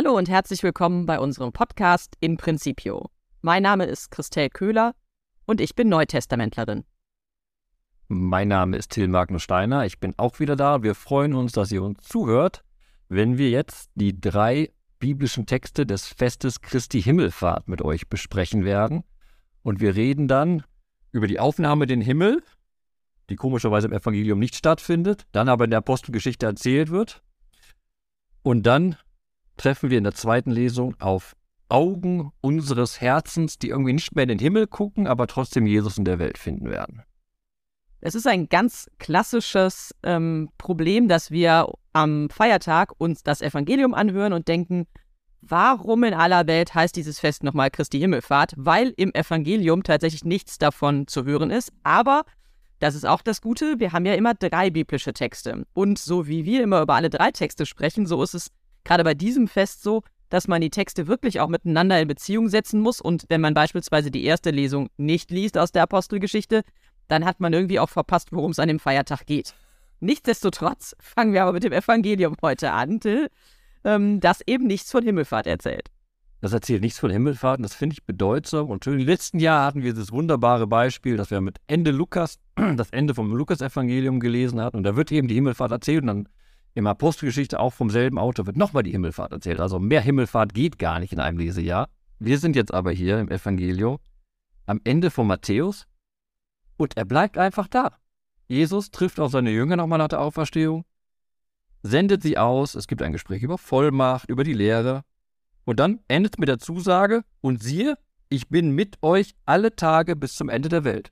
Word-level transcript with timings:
Hallo 0.00 0.16
und 0.16 0.28
herzlich 0.28 0.62
willkommen 0.62 1.06
bei 1.06 1.18
unserem 1.18 1.52
Podcast 1.52 2.14
In 2.20 2.36
Principio. 2.36 3.10
Mein 3.40 3.64
Name 3.64 3.84
ist 3.84 4.12
Christelle 4.12 4.48
Köhler 4.48 4.94
und 5.44 5.60
ich 5.60 5.74
bin 5.74 5.88
Neutestamentlerin. 5.88 6.84
Mein 8.06 8.46
Name 8.46 8.76
ist 8.76 8.92
Till 8.92 9.08
Magnus 9.08 9.42
Steiner. 9.42 9.86
Ich 9.86 9.98
bin 9.98 10.14
auch 10.16 10.38
wieder 10.38 10.54
da. 10.54 10.84
Wir 10.84 10.94
freuen 10.94 11.34
uns, 11.34 11.50
dass 11.50 11.72
ihr 11.72 11.82
uns 11.82 12.04
zuhört, 12.04 12.62
wenn 13.08 13.38
wir 13.38 13.50
jetzt 13.50 13.90
die 13.96 14.20
drei 14.20 14.70
biblischen 15.00 15.46
Texte 15.46 15.84
des 15.84 16.06
Festes 16.06 16.60
Christi 16.60 17.02
Himmelfahrt 17.02 17.66
mit 17.66 17.82
euch 17.82 18.08
besprechen 18.08 18.64
werden. 18.64 19.02
Und 19.64 19.80
wir 19.80 19.96
reden 19.96 20.28
dann 20.28 20.62
über 21.10 21.26
die 21.26 21.40
Aufnahme 21.40 21.88
den 21.88 22.02
Himmel, 22.02 22.44
die 23.30 23.34
komischerweise 23.34 23.88
im 23.88 23.94
Evangelium 23.94 24.38
nicht 24.38 24.54
stattfindet, 24.54 25.26
dann 25.32 25.48
aber 25.48 25.64
in 25.64 25.70
der 25.70 25.80
Apostelgeschichte 25.80 26.46
erzählt 26.46 26.90
wird. 26.90 27.20
Und 28.44 28.62
dann 28.64 28.94
treffen 29.58 29.90
wir 29.90 29.98
in 29.98 30.04
der 30.04 30.14
zweiten 30.14 30.50
Lesung 30.50 30.96
auf 31.00 31.36
Augen 31.68 32.32
unseres 32.40 33.00
Herzens, 33.00 33.58
die 33.58 33.68
irgendwie 33.68 33.92
nicht 33.92 34.14
mehr 34.14 34.22
in 34.22 34.30
den 34.30 34.38
Himmel 34.38 34.66
gucken, 34.66 35.06
aber 35.06 35.26
trotzdem 35.26 35.66
Jesus 35.66 35.98
in 35.98 36.04
der 36.04 36.18
Welt 36.18 36.38
finden 36.38 36.70
werden. 36.70 37.02
Es 38.00 38.14
ist 38.14 38.26
ein 38.26 38.48
ganz 38.48 38.88
klassisches 38.98 39.94
ähm, 40.02 40.50
Problem, 40.56 41.08
dass 41.08 41.30
wir 41.30 41.66
am 41.92 42.30
Feiertag 42.30 42.92
uns 42.98 43.22
das 43.22 43.42
Evangelium 43.42 43.92
anhören 43.92 44.32
und 44.32 44.46
denken, 44.46 44.86
warum 45.40 46.04
in 46.04 46.14
aller 46.14 46.46
Welt 46.46 46.74
heißt 46.74 46.94
dieses 46.94 47.18
Fest 47.18 47.42
nochmal 47.42 47.70
Christi 47.70 47.98
Himmelfahrt? 47.98 48.54
Weil 48.56 48.94
im 48.96 49.12
Evangelium 49.14 49.82
tatsächlich 49.82 50.24
nichts 50.24 50.58
davon 50.58 51.08
zu 51.08 51.24
hören 51.24 51.50
ist. 51.50 51.72
Aber 51.82 52.24
das 52.78 52.94
ist 52.94 53.04
auch 53.04 53.22
das 53.22 53.40
Gute, 53.40 53.80
wir 53.80 53.92
haben 53.92 54.06
ja 54.06 54.14
immer 54.14 54.34
drei 54.34 54.70
biblische 54.70 55.12
Texte. 55.12 55.66
Und 55.74 55.98
so 55.98 56.28
wie 56.28 56.44
wir 56.44 56.62
immer 56.62 56.82
über 56.82 56.94
alle 56.94 57.10
drei 57.10 57.32
Texte 57.32 57.66
sprechen, 57.66 58.06
so 58.06 58.22
ist 58.22 58.34
es 58.34 58.52
gerade 58.88 59.04
bei 59.04 59.14
diesem 59.14 59.48
Fest 59.48 59.82
so, 59.82 60.02
dass 60.30 60.48
man 60.48 60.60
die 60.60 60.70
Texte 60.70 61.06
wirklich 61.06 61.40
auch 61.40 61.48
miteinander 61.48 62.00
in 62.00 62.08
Beziehung 62.08 62.48
setzen 62.48 62.80
muss. 62.80 63.00
Und 63.00 63.26
wenn 63.28 63.40
man 63.40 63.54
beispielsweise 63.54 64.10
die 64.10 64.24
erste 64.24 64.50
Lesung 64.50 64.88
nicht 64.96 65.30
liest 65.30 65.56
aus 65.58 65.72
der 65.72 65.82
Apostelgeschichte, 65.82 66.62
dann 67.06 67.24
hat 67.24 67.38
man 67.38 67.52
irgendwie 67.52 67.80
auch 67.80 67.88
verpasst, 67.88 68.32
worum 68.32 68.50
es 68.50 68.58
an 68.58 68.68
dem 68.68 68.80
Feiertag 68.80 69.26
geht. 69.26 69.54
Nichtsdestotrotz 70.00 70.96
fangen 71.00 71.32
wir 71.32 71.42
aber 71.42 71.52
mit 71.52 71.64
dem 71.64 71.72
Evangelium 71.72 72.36
heute 72.42 72.72
an, 72.72 73.00
ähm, 73.84 74.20
das 74.20 74.40
eben 74.46 74.66
nichts 74.66 74.90
von 74.90 75.02
Himmelfahrt 75.02 75.46
erzählt. 75.46 75.88
Das 76.40 76.52
erzählt 76.52 76.82
nichts 76.82 76.98
von 76.98 77.10
Himmelfahrt 77.10 77.58
und 77.58 77.64
das 77.64 77.74
finde 77.74 77.94
ich 77.94 78.04
bedeutsam 78.04 78.70
und 78.70 78.84
schön. 78.84 79.00
Im 79.00 79.06
letzten 79.06 79.40
Jahr 79.40 79.66
hatten 79.66 79.82
wir 79.82 79.92
das 79.92 80.12
wunderbare 80.12 80.66
Beispiel, 80.66 81.16
dass 81.16 81.30
wir 81.30 81.40
mit 81.40 81.58
Ende 81.66 81.90
Lukas, 81.90 82.38
das 82.76 82.90
Ende 82.90 83.14
vom 83.14 83.34
Lukas-Evangelium 83.34 84.20
gelesen 84.20 84.60
hatten 84.60 84.76
und 84.76 84.84
da 84.84 84.94
wird 84.94 85.10
eben 85.10 85.26
die 85.26 85.34
Himmelfahrt 85.34 85.72
erzählt 85.72 86.02
und 86.02 86.06
dann 86.06 86.28
im 86.78 86.86
Apostelgeschichte 86.86 87.58
auch 87.58 87.72
vom 87.72 87.90
selben 87.90 88.20
Autor 88.20 88.46
wird 88.46 88.56
nochmal 88.56 88.84
die 88.84 88.92
Himmelfahrt 88.92 89.32
erzählt. 89.32 89.58
Also 89.58 89.80
mehr 89.80 90.00
Himmelfahrt 90.00 90.54
geht 90.54 90.78
gar 90.78 91.00
nicht 91.00 91.12
in 91.12 91.18
einem 91.18 91.36
Lesejahr. 91.36 91.88
Wir 92.20 92.38
sind 92.38 92.54
jetzt 92.54 92.72
aber 92.72 92.92
hier 92.92 93.18
im 93.18 93.28
Evangelium 93.28 93.98
am 94.64 94.80
Ende 94.84 95.10
von 95.10 95.26
Matthäus 95.26 95.88
und 96.76 96.96
er 96.96 97.04
bleibt 97.04 97.36
einfach 97.36 97.66
da. 97.66 97.98
Jesus 98.46 98.92
trifft 98.92 99.18
auf 99.18 99.32
seine 99.32 99.50
Jünger 99.50 99.74
nochmal 99.74 99.98
nach 99.98 100.06
der 100.06 100.20
Auferstehung, 100.20 100.84
sendet 101.82 102.22
sie 102.22 102.38
aus, 102.38 102.76
es 102.76 102.86
gibt 102.86 103.02
ein 103.02 103.12
Gespräch 103.12 103.42
über 103.42 103.58
Vollmacht, 103.58 104.30
über 104.30 104.44
die 104.44 104.54
Lehre. 104.54 105.02
Und 105.64 105.80
dann 105.80 105.98
endet 106.06 106.34
es 106.34 106.38
mit 106.38 106.48
der 106.48 106.60
Zusage, 106.60 107.24
und 107.40 107.60
siehe, 107.60 107.98
ich 108.28 108.48
bin 108.48 108.70
mit 108.70 109.02
euch 109.02 109.34
alle 109.46 109.74
Tage 109.74 110.14
bis 110.14 110.36
zum 110.36 110.48
Ende 110.48 110.68
der 110.68 110.84
Welt. 110.84 111.10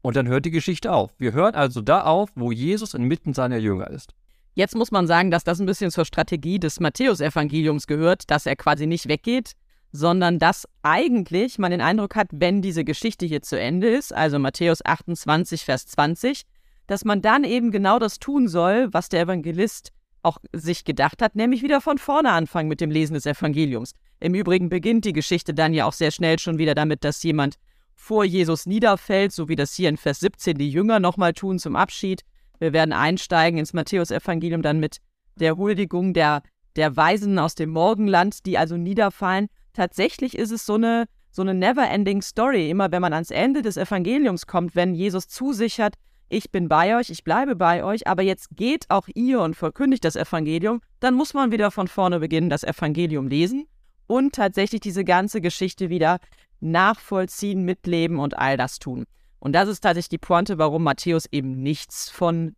Und 0.00 0.16
dann 0.16 0.26
hört 0.26 0.46
die 0.46 0.50
Geschichte 0.50 0.90
auf. 0.90 1.12
Wir 1.18 1.34
hören 1.34 1.54
also 1.54 1.82
da 1.82 2.02
auf, 2.04 2.30
wo 2.34 2.50
Jesus 2.50 2.94
inmitten 2.94 3.34
seiner 3.34 3.58
Jünger 3.58 3.90
ist. 3.90 4.14
Jetzt 4.54 4.74
muss 4.74 4.90
man 4.90 5.06
sagen, 5.06 5.30
dass 5.30 5.44
das 5.44 5.60
ein 5.60 5.66
bisschen 5.66 5.90
zur 5.90 6.04
Strategie 6.04 6.58
des 6.58 6.78
Matthäusevangeliums 6.78 7.86
gehört, 7.86 8.30
dass 8.30 8.44
er 8.44 8.56
quasi 8.56 8.86
nicht 8.86 9.08
weggeht, 9.08 9.52
sondern 9.92 10.38
dass 10.38 10.68
eigentlich 10.82 11.58
man 11.58 11.70
den 11.70 11.80
Eindruck 11.80 12.16
hat, 12.16 12.28
wenn 12.32 12.60
diese 12.60 12.84
Geschichte 12.84 13.24
hier 13.24 13.42
zu 13.42 13.58
Ende 13.58 13.88
ist, 13.88 14.12
also 14.14 14.38
Matthäus 14.38 14.84
28, 14.84 15.64
Vers 15.64 15.86
20, 15.86 16.42
dass 16.86 17.04
man 17.04 17.22
dann 17.22 17.44
eben 17.44 17.70
genau 17.70 17.98
das 17.98 18.18
tun 18.18 18.48
soll, 18.48 18.88
was 18.92 19.08
der 19.08 19.22
Evangelist 19.22 19.92
auch 20.22 20.38
sich 20.52 20.84
gedacht 20.84 21.22
hat, 21.22 21.34
nämlich 21.34 21.62
wieder 21.62 21.80
von 21.80 21.98
vorne 21.98 22.30
anfangen 22.30 22.68
mit 22.68 22.80
dem 22.80 22.90
Lesen 22.90 23.14
des 23.14 23.26
Evangeliums. 23.26 23.94
Im 24.20 24.34
Übrigen 24.34 24.68
beginnt 24.68 25.04
die 25.04 25.12
Geschichte 25.12 25.52
dann 25.52 25.74
ja 25.74 25.86
auch 25.86 25.92
sehr 25.92 26.10
schnell 26.10 26.38
schon 26.38 26.58
wieder 26.58 26.74
damit, 26.74 27.04
dass 27.04 27.22
jemand 27.22 27.56
vor 27.94 28.24
Jesus 28.24 28.66
niederfällt, 28.66 29.32
so 29.32 29.48
wie 29.48 29.56
das 29.56 29.74
hier 29.74 29.88
in 29.88 29.96
Vers 29.96 30.20
17 30.20 30.58
die 30.58 30.70
Jünger 30.70 31.00
nochmal 31.00 31.32
tun 31.32 31.58
zum 31.58 31.76
Abschied. 31.76 32.22
Wir 32.62 32.72
werden 32.72 32.92
einsteigen 32.92 33.58
ins 33.58 33.72
Matthäusevangelium 33.72 34.62
dann 34.62 34.78
mit 34.78 34.98
der 35.34 35.56
Huldigung 35.56 36.14
der, 36.14 36.44
der 36.76 36.96
Weisen 36.96 37.36
aus 37.40 37.56
dem 37.56 37.70
Morgenland, 37.70 38.46
die 38.46 38.56
also 38.56 38.76
niederfallen. 38.76 39.48
Tatsächlich 39.72 40.38
ist 40.38 40.52
es 40.52 40.64
so 40.64 40.74
eine, 40.74 41.06
so 41.32 41.42
eine 41.42 41.54
never-ending 41.54 42.22
Story. 42.22 42.70
Immer 42.70 42.92
wenn 42.92 43.02
man 43.02 43.14
ans 43.14 43.32
Ende 43.32 43.62
des 43.62 43.76
Evangeliums 43.76 44.46
kommt, 44.46 44.76
wenn 44.76 44.94
Jesus 44.94 45.26
zusichert, 45.26 45.96
ich 46.28 46.52
bin 46.52 46.68
bei 46.68 46.96
euch, 46.96 47.10
ich 47.10 47.24
bleibe 47.24 47.56
bei 47.56 47.82
euch, 47.82 48.06
aber 48.06 48.22
jetzt 48.22 48.50
geht 48.54 48.88
auch 48.90 49.08
ihr 49.12 49.40
und 49.40 49.56
verkündigt 49.56 50.04
das 50.04 50.14
Evangelium, 50.14 50.82
dann 51.00 51.14
muss 51.14 51.34
man 51.34 51.50
wieder 51.50 51.72
von 51.72 51.88
vorne 51.88 52.20
beginnen, 52.20 52.48
das 52.48 52.62
Evangelium 52.62 53.26
lesen 53.26 53.66
und 54.06 54.36
tatsächlich 54.36 54.82
diese 54.82 55.02
ganze 55.02 55.40
Geschichte 55.40 55.90
wieder 55.90 56.20
nachvollziehen, 56.60 57.64
mitleben 57.64 58.20
und 58.20 58.38
all 58.38 58.56
das 58.56 58.78
tun. 58.78 59.04
Und 59.42 59.54
das 59.54 59.68
ist 59.68 59.80
tatsächlich 59.80 60.08
die 60.08 60.18
Pointe, 60.18 60.56
warum 60.58 60.84
Matthäus 60.84 61.26
eben 61.32 61.64
nichts 61.64 62.08
von, 62.08 62.54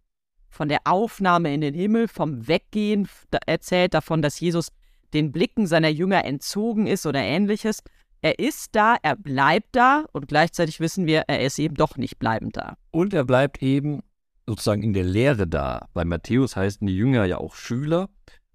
von 0.50 0.68
der 0.68 0.80
Aufnahme 0.84 1.54
in 1.54 1.62
den 1.62 1.72
Himmel, 1.72 2.08
vom 2.08 2.46
Weggehen 2.46 3.08
erzählt, 3.46 3.94
davon, 3.94 4.20
dass 4.20 4.38
Jesus 4.38 4.68
den 5.14 5.32
Blicken 5.32 5.66
seiner 5.66 5.88
Jünger 5.88 6.26
entzogen 6.26 6.86
ist 6.86 7.06
oder 7.06 7.20
ähnliches, 7.20 7.82
er 8.20 8.38
ist 8.38 8.76
da, 8.76 8.98
er 9.00 9.16
bleibt 9.16 9.68
da 9.72 10.04
und 10.12 10.28
gleichzeitig 10.28 10.78
wissen 10.78 11.06
wir, 11.06 11.24
er 11.26 11.40
ist 11.40 11.58
eben 11.58 11.74
doch 11.74 11.96
nicht 11.96 12.18
bleibend 12.18 12.58
da. 12.58 12.76
Und 12.90 13.14
er 13.14 13.24
bleibt 13.24 13.62
eben 13.62 14.02
sozusagen 14.46 14.82
in 14.82 14.92
der 14.92 15.04
Lehre 15.04 15.46
da. 15.46 15.88
Bei 15.94 16.04
Matthäus 16.04 16.54
heißen 16.54 16.86
die 16.86 16.96
Jünger 16.96 17.24
ja 17.24 17.38
auch 17.38 17.54
Schüler. 17.54 18.10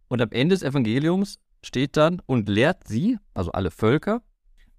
Und 0.08 0.22
am 0.22 0.30
Ende 0.30 0.54
des 0.54 0.62
Evangeliums 0.62 1.40
steht 1.64 1.98
dann 1.98 2.22
und 2.28 2.48
lehrt 2.48 2.88
sie, 2.88 3.18
also 3.34 3.52
alle 3.54 3.72
Völker, 3.72 4.22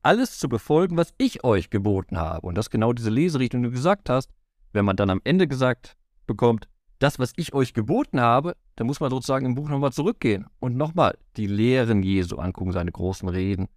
alles 0.03 0.39
zu 0.39 0.49
befolgen, 0.49 0.97
was 0.97 1.15
ich 1.19 1.45
euch 1.45 1.71
geboten 1.71 2.19
habe. 2.19 2.47
Und 2.47 2.57
das 2.57 2.71
genau 2.71 2.93
diese 2.93 3.11
Leserichtung, 3.11 3.63
die 3.63 3.69
du 3.69 3.75
gesagt 3.75 4.09
hast. 4.09 4.31
Wenn 4.73 4.85
man 4.85 4.97
dann 4.97 5.11
am 5.11 5.21
Ende 5.25 5.49
gesagt 5.49 5.97
bekommt, 6.27 6.69
das, 7.01 7.19
was 7.19 7.33
ich 7.37 7.55
euch 7.55 7.75
geboten 7.75 8.21
habe, 8.21 8.57
dann 8.77 8.87
muss 8.87 9.01
man 9.01 9.11
sozusagen 9.11 9.47
im 9.47 9.55
Buch 9.55 9.69
nochmal 9.69 9.93
zurückgehen 9.93 10.47
und 10.61 10.77
nochmal 10.77 11.17
die 11.37 11.47
Lehren 11.47 12.03
Jesu 12.03 12.37
angucken, 12.37 12.73
seine 12.73 12.93
großen 12.93 13.29
Reden, 13.29 13.69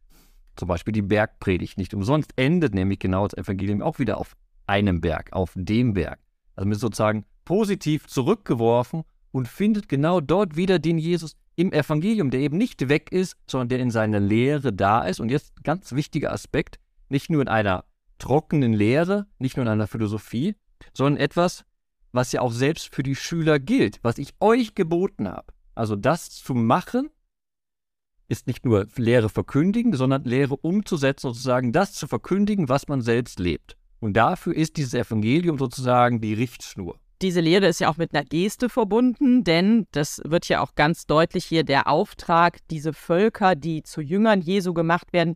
zum 0.55 0.67
Beispiel 0.67 0.91
die 0.91 1.01
Bergpredigt. 1.01 1.77
Nicht 1.77 1.93
umsonst 1.93 2.33
endet 2.35 2.75
nämlich 2.75 2.99
genau 2.99 3.27
das 3.27 3.37
Evangelium 3.37 3.81
auch 3.81 3.97
wieder 3.97 4.17
auf 4.17 4.35
einem 4.67 5.01
Berg, 5.01 5.31
auf 5.31 5.53
dem 5.55 5.93
Berg. 5.93 6.19
Also 6.55 6.67
man 6.67 6.73
ist 6.73 6.81
sozusagen 6.81 7.25
positiv 7.45 8.07
zurückgeworfen 8.07 9.03
und 9.31 9.47
findet 9.47 9.89
genau 9.89 10.21
dort 10.21 10.55
wieder 10.55 10.77
den 10.79 10.97
Jesus 10.97 11.35
im 11.55 11.71
Evangelium, 11.71 12.29
der 12.29 12.41
eben 12.41 12.57
nicht 12.57 12.89
weg 12.89 13.11
ist, 13.11 13.37
sondern 13.49 13.69
der 13.69 13.79
in 13.79 13.91
seiner 13.91 14.19
Lehre 14.19 14.73
da 14.73 15.05
ist. 15.05 15.19
Und 15.19 15.29
jetzt 15.29 15.63
ganz 15.63 15.93
wichtiger 15.93 16.31
Aspekt, 16.31 16.79
nicht 17.09 17.29
nur 17.29 17.41
in 17.41 17.47
einer 17.47 17.85
trockenen 18.17 18.73
Lehre, 18.73 19.27
nicht 19.37 19.57
nur 19.57 19.65
in 19.65 19.71
einer 19.71 19.87
Philosophie, 19.87 20.55
sondern 20.93 21.21
etwas, 21.21 21.65
was 22.11 22.31
ja 22.31 22.41
auch 22.41 22.51
selbst 22.51 22.93
für 22.93 23.03
die 23.03 23.15
Schüler 23.15 23.59
gilt, 23.59 23.99
was 24.03 24.17
ich 24.17 24.33
euch 24.39 24.75
geboten 24.75 25.27
habe. 25.27 25.53
Also 25.75 25.95
das 25.95 26.29
zu 26.29 26.53
machen, 26.53 27.09
ist 28.29 28.47
nicht 28.47 28.65
nur 28.65 28.87
Lehre 28.95 29.29
verkündigen, 29.29 29.93
sondern 29.93 30.23
Lehre 30.23 30.55
umzusetzen, 30.55 31.27
sozusagen 31.27 31.71
das 31.71 31.93
zu 31.93 32.07
verkündigen, 32.07 32.69
was 32.69 32.87
man 32.87 33.01
selbst 33.01 33.39
lebt. 33.39 33.77
Und 33.99 34.13
dafür 34.13 34.55
ist 34.55 34.77
dieses 34.77 34.93
Evangelium 34.93 35.57
sozusagen 35.57 36.19
die 36.19 36.33
Richtschnur. 36.33 36.99
Diese 37.23 37.39
Lehre 37.39 37.67
ist 37.67 37.79
ja 37.79 37.89
auch 37.89 37.95
mit 37.95 38.13
einer 38.13 38.25
Geste 38.25 38.67
verbunden, 38.67 39.45
denn 39.45 39.87
das 39.91 40.21
wird 40.25 40.49
ja 40.49 40.59
auch 40.59 40.75
ganz 40.75 41.05
deutlich 41.05 41.45
hier 41.45 41.63
der 41.63 41.87
Auftrag, 41.87 42.57
diese 42.69 42.91
Völker, 42.91 43.55
die 43.55 43.81
zu 43.81 44.01
Jüngern 44.01 44.41
Jesu 44.41 44.73
gemacht 44.73 45.13
werden, 45.13 45.35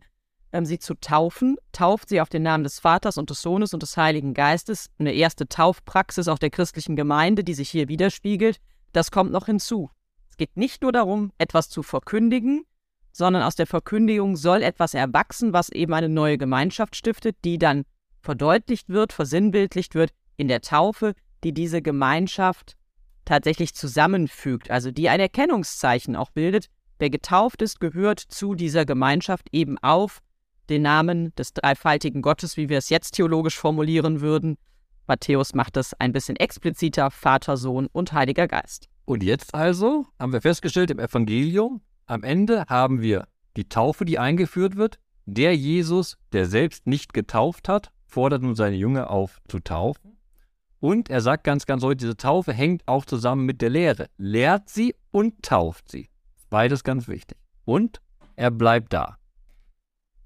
ähm, 0.52 0.66
sie 0.66 0.78
zu 0.78 0.92
taufen. 1.00 1.56
Tauft 1.72 2.10
sie 2.10 2.20
auf 2.20 2.28
den 2.28 2.42
Namen 2.42 2.62
des 2.62 2.78
Vaters 2.78 3.16
und 3.16 3.30
des 3.30 3.40
Sohnes 3.40 3.72
und 3.72 3.82
des 3.82 3.96
Heiligen 3.96 4.34
Geistes. 4.34 4.90
Eine 4.98 5.14
erste 5.14 5.48
Taufpraxis 5.48 6.28
auch 6.28 6.38
der 6.38 6.50
christlichen 6.50 6.94
Gemeinde, 6.94 7.42
die 7.42 7.54
sich 7.54 7.70
hier 7.70 7.88
widerspiegelt. 7.88 8.58
Das 8.92 9.10
kommt 9.10 9.32
noch 9.32 9.46
hinzu. 9.46 9.88
Es 10.28 10.36
geht 10.36 10.58
nicht 10.58 10.82
nur 10.82 10.92
darum, 10.92 11.32
etwas 11.38 11.70
zu 11.70 11.82
verkündigen, 11.82 12.64
sondern 13.12 13.42
aus 13.42 13.54
der 13.54 13.66
Verkündigung 13.66 14.36
soll 14.36 14.62
etwas 14.62 14.92
erwachsen, 14.92 15.54
was 15.54 15.70
eben 15.70 15.94
eine 15.94 16.10
neue 16.10 16.36
Gemeinschaft 16.36 16.96
stiftet, 16.96 17.38
die 17.46 17.56
dann 17.56 17.86
verdeutlicht 18.20 18.90
wird, 18.90 19.14
versinnbildlicht 19.14 19.94
wird 19.94 20.10
in 20.36 20.48
der 20.48 20.60
Taufe, 20.60 21.14
die 21.44 21.52
diese 21.52 21.82
Gemeinschaft 21.82 22.76
tatsächlich 23.24 23.74
zusammenfügt, 23.74 24.70
also 24.70 24.90
die 24.90 25.08
ein 25.08 25.20
Erkennungszeichen 25.20 26.16
auch 26.16 26.30
bildet. 26.30 26.68
Wer 26.98 27.10
getauft 27.10 27.62
ist, 27.62 27.78
gehört 27.80 28.18
zu 28.20 28.54
dieser 28.54 28.84
Gemeinschaft 28.84 29.48
eben 29.52 29.78
auf 29.78 30.20
den 30.68 30.82
Namen 30.82 31.34
des 31.36 31.52
dreifaltigen 31.52 32.22
Gottes, 32.22 32.56
wie 32.56 32.68
wir 32.68 32.78
es 32.78 32.88
jetzt 32.88 33.12
theologisch 33.12 33.56
formulieren 33.56 34.20
würden. 34.20 34.56
Matthäus 35.06 35.54
macht 35.54 35.76
das 35.76 35.94
ein 35.94 36.12
bisschen 36.12 36.36
expliziter, 36.36 37.10
Vater, 37.10 37.56
Sohn 37.56 37.86
und 37.92 38.12
Heiliger 38.12 38.46
Geist. 38.46 38.88
Und 39.06 39.22
jetzt 39.22 39.54
also 39.54 40.06
haben 40.18 40.32
wir 40.32 40.42
festgestellt 40.42 40.90
im 40.90 40.98
Evangelium, 40.98 41.80
am 42.06 42.22
Ende 42.24 42.64
haben 42.68 43.00
wir 43.00 43.26
die 43.56 43.68
Taufe, 43.68 44.04
die 44.04 44.18
eingeführt 44.18 44.76
wird. 44.76 44.98
Der 45.24 45.56
Jesus, 45.56 46.18
der 46.32 46.46
selbst 46.46 46.86
nicht 46.86 47.14
getauft 47.14 47.68
hat, 47.68 47.90
fordert 48.06 48.42
nun 48.42 48.54
seine 48.54 48.76
Jünger 48.76 49.10
auf 49.10 49.38
zu 49.48 49.60
taufen. 49.60 50.17
Und 50.80 51.10
er 51.10 51.20
sagt 51.20 51.44
ganz, 51.44 51.66
ganz 51.66 51.82
deutlich, 51.82 51.98
diese 51.98 52.16
Taufe 52.16 52.52
hängt 52.52 52.86
auch 52.86 53.04
zusammen 53.04 53.46
mit 53.46 53.60
der 53.60 53.70
Lehre. 53.70 54.08
Lehrt 54.16 54.68
sie 54.68 54.94
und 55.10 55.42
tauft 55.42 55.90
sie. 55.90 56.08
Beides 56.50 56.84
ganz 56.84 57.08
wichtig. 57.08 57.38
Und 57.64 58.00
er 58.36 58.50
bleibt 58.50 58.92
da. 58.92 59.18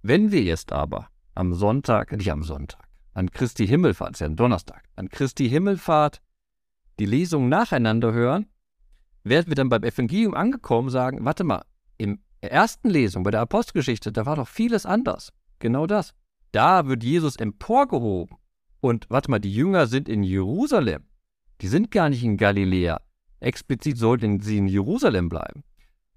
Wenn 0.03 0.31
wir 0.31 0.43
jetzt 0.43 0.73
aber 0.73 1.09
am 1.35 1.55
Sonntag, 1.55 2.13
nicht 2.13 2.31
am 2.31 2.43
Sonntag, 2.43 2.87
an 3.15 3.31
Christi 3.31 3.67
Himmelfahrt, 3.67 4.13
ist 4.13 4.21
ja 4.21 4.27
ein 4.27 4.37
Donnerstag, 4.37 4.85
an 4.97 5.09
Christi 5.09 5.49
Himmelfahrt 5.49 6.21
die 6.99 7.07
Lesung 7.07 7.49
nacheinander 7.49 8.13
hören, 8.13 8.47
werden 9.25 9.49
wir 9.49 9.55
dann 9.55 9.69
beim 9.69 9.85
Evangelium 9.85 10.35
angekommen 10.35 10.91
sagen, 10.91 11.25
warte 11.25 11.45
mal, 11.45 11.65
im 11.97 12.21
ersten 12.41 12.91
Lesung, 12.91 13.23
bei 13.23 13.31
der 13.31 13.41
Apostelgeschichte, 13.41 14.13
da 14.13 14.27
war 14.27 14.37
doch 14.37 14.49
vieles 14.49 14.85
anders. 14.85 15.33
Genau 15.61 15.87
das. 15.87 16.15
Da 16.51 16.87
wird 16.87 17.05
Jesus 17.05 17.37
emporgehoben. 17.37 18.37
Und 18.83 19.09
warte 19.11 19.31
mal, 19.31 19.39
die 19.39 19.55
Jünger 19.55 19.87
sind 19.87 20.09
in 20.09 20.25
Jerusalem. 20.25 21.05
Die 21.61 21.69
sind 21.69 21.93
gar 21.93 22.11
nicht 22.11 22.25
in 22.25 22.37
Galiläa. 22.37 23.01
Explizit 23.39 23.97
sollten 23.97 24.41
sie 24.41 24.59
in 24.59 24.67
Jerusalem 24.67 25.29
bleiben. 25.29 25.63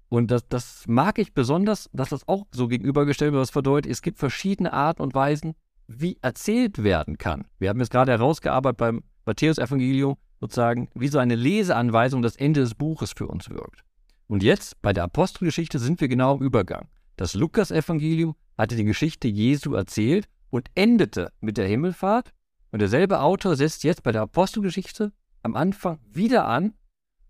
Und 0.08 0.32
das, 0.32 0.48
das 0.48 0.84
mag 0.88 1.20
ich 1.20 1.32
besonders, 1.32 1.88
dass 1.92 2.08
das 2.08 2.26
auch 2.26 2.44
so 2.50 2.66
gegenübergestellt 2.66 3.32
wird, 3.32 3.40
was 3.40 3.50
verdeutet, 3.50 3.92
es 3.92 4.02
gibt 4.02 4.18
verschiedene 4.18 4.72
Arten 4.72 5.00
und 5.02 5.14
Weisen, 5.14 5.54
wie 5.86 6.18
erzählt 6.22 6.82
werden 6.82 7.18
kann. 7.18 7.46
Wir 7.60 7.68
haben 7.68 7.78
jetzt 7.78 7.92
gerade 7.92 8.10
herausgearbeitet 8.10 8.78
beim 8.78 9.04
Matthäus-Evangelium, 9.26 10.16
sozusagen, 10.40 10.88
wie 10.94 11.08
so 11.08 11.18
eine 11.18 11.36
Leseanweisung 11.36 12.20
das 12.20 12.34
Ende 12.34 12.60
des 12.60 12.74
Buches 12.74 13.12
für 13.16 13.28
uns 13.28 13.48
wirkt. 13.48 13.84
Und 14.26 14.42
jetzt, 14.42 14.82
bei 14.82 14.92
der 14.92 15.04
Apostelgeschichte, 15.04 15.78
sind 15.78 16.00
wir 16.00 16.08
genau 16.08 16.34
im 16.34 16.42
Übergang. 16.42 16.88
Das 17.16 17.34
Lukas-Evangelium 17.34 18.34
hatte 18.58 18.74
die 18.74 18.84
Geschichte 18.84 19.28
Jesu 19.28 19.74
erzählt 19.74 20.28
und 20.50 20.68
endete 20.74 21.32
mit 21.40 21.58
der 21.58 21.68
Himmelfahrt. 21.68 22.32
Und 22.72 22.80
derselbe 22.80 23.20
Autor 23.20 23.56
setzt 23.56 23.84
jetzt 23.84 24.02
bei 24.02 24.12
der 24.12 24.22
Apostelgeschichte 24.22 25.12
am 25.42 25.54
Anfang 25.54 25.98
wieder 26.10 26.46
an 26.46 26.74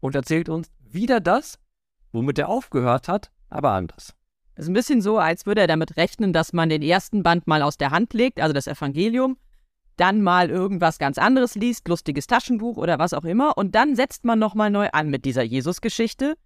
und 0.00 0.14
erzählt 0.14 0.48
uns 0.48 0.70
wieder 0.80 1.20
das, 1.20 1.58
womit 2.12 2.38
er 2.38 2.48
aufgehört 2.48 3.08
hat, 3.08 3.30
aber 3.48 3.72
anders. 3.72 4.14
Es 4.54 4.64
ist 4.64 4.70
ein 4.70 4.74
bisschen 4.74 5.02
so, 5.02 5.18
als 5.18 5.44
würde 5.44 5.60
er 5.60 5.66
damit 5.66 5.98
rechnen, 5.98 6.32
dass 6.32 6.54
man 6.54 6.70
den 6.70 6.80
ersten 6.80 7.22
Band 7.22 7.46
mal 7.46 7.60
aus 7.60 7.76
der 7.76 7.90
Hand 7.90 8.14
legt, 8.14 8.40
also 8.40 8.54
das 8.54 8.66
Evangelium, 8.66 9.36
dann 9.96 10.22
mal 10.22 10.50
irgendwas 10.50 10.98
ganz 10.98 11.18
anderes 11.18 11.54
liest, 11.54 11.88
lustiges 11.88 12.26
Taschenbuch 12.26 12.76
oder 12.78 12.98
was 12.98 13.12
auch 13.12 13.24
immer, 13.24 13.58
und 13.58 13.74
dann 13.74 13.96
setzt 13.96 14.24
man 14.24 14.38
nochmal 14.38 14.70
neu 14.70 14.88
an 14.92 15.10
mit 15.10 15.24
dieser 15.24 15.42
Jesus-Geschichte. 15.42 16.36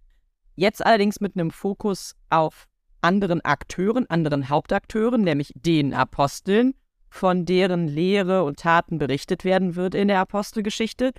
Jetzt 0.55 0.85
allerdings 0.85 1.21
mit 1.21 1.35
einem 1.35 1.51
Fokus 1.51 2.15
auf 2.29 2.67
anderen 3.01 3.41
Akteuren, 3.41 4.09
anderen 4.09 4.49
Hauptakteuren, 4.49 5.21
nämlich 5.21 5.53
den 5.55 5.93
Aposteln, 5.93 6.73
von 7.11 7.45
deren 7.45 7.87
Lehre 7.87 8.43
und 8.45 8.57
Taten 8.57 8.97
berichtet 8.97 9.43
werden 9.43 9.75
wird 9.75 9.93
in 9.93 10.07
der 10.07 10.21
Apostelgeschichte. 10.21 11.11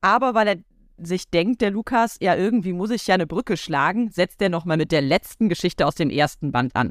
Aber 0.00 0.34
weil 0.34 0.48
er 0.48 0.56
sich 0.96 1.30
denkt, 1.30 1.60
der 1.60 1.70
Lukas, 1.70 2.16
ja, 2.20 2.34
irgendwie 2.34 2.72
muss 2.72 2.90
ich 2.90 3.06
ja 3.06 3.14
eine 3.14 3.26
Brücke 3.26 3.58
schlagen, 3.58 4.10
setzt 4.10 4.40
er 4.40 4.48
nochmal 4.48 4.78
mit 4.78 4.92
der 4.92 5.02
letzten 5.02 5.50
Geschichte 5.50 5.86
aus 5.86 5.94
dem 5.94 6.08
ersten 6.08 6.52
Band 6.52 6.74
an. 6.74 6.90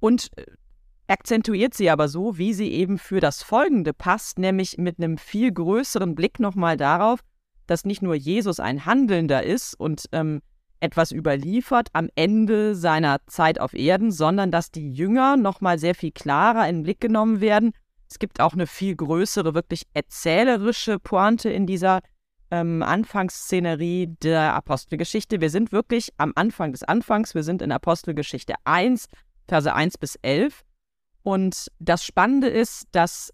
Und 0.00 0.28
äh, 0.36 0.44
akzentuiert 1.06 1.72
sie 1.72 1.88
aber 1.88 2.08
so, 2.08 2.36
wie 2.36 2.52
sie 2.52 2.72
eben 2.72 2.98
für 2.98 3.20
das 3.20 3.44
Folgende 3.44 3.94
passt, 3.94 4.40
nämlich 4.40 4.76
mit 4.76 4.98
einem 4.98 5.16
viel 5.16 5.52
größeren 5.52 6.16
Blick 6.16 6.40
nochmal 6.40 6.76
darauf, 6.76 7.20
dass 7.68 7.84
nicht 7.84 8.02
nur 8.02 8.16
Jesus 8.16 8.58
ein 8.58 8.84
Handelnder 8.86 9.44
ist 9.44 9.74
und 9.74 10.06
ähm, 10.10 10.42
etwas 10.80 11.12
überliefert 11.12 11.88
am 11.92 12.08
Ende 12.14 12.74
seiner 12.74 13.18
Zeit 13.26 13.60
auf 13.60 13.74
Erden, 13.74 14.10
sondern 14.10 14.50
dass 14.50 14.70
die 14.70 14.90
Jünger 14.90 15.36
nochmal 15.36 15.78
sehr 15.78 15.94
viel 15.94 16.12
klarer 16.12 16.68
in 16.68 16.76
den 16.76 16.82
Blick 16.84 17.00
genommen 17.00 17.40
werden. 17.40 17.72
Es 18.08 18.18
gibt 18.18 18.40
auch 18.40 18.52
eine 18.52 18.66
viel 18.66 18.94
größere, 18.94 19.54
wirklich 19.54 19.82
erzählerische 19.94 20.98
Pointe 20.98 21.50
in 21.50 21.66
dieser 21.66 22.00
ähm, 22.50 22.82
Anfangsszenerie 22.82 24.14
der 24.22 24.54
Apostelgeschichte. 24.54 25.40
Wir 25.40 25.50
sind 25.50 25.72
wirklich 25.72 26.10
am 26.16 26.32
Anfang 26.36 26.72
des 26.72 26.82
Anfangs. 26.82 27.34
Wir 27.34 27.42
sind 27.42 27.62
in 27.62 27.72
Apostelgeschichte 27.72 28.54
1, 28.64 29.06
Verse 29.48 29.72
1 29.72 29.98
bis 29.98 30.16
11. 30.22 30.62
Und 31.22 31.68
das 31.80 32.04
Spannende 32.04 32.48
ist, 32.48 32.86
dass 32.92 33.32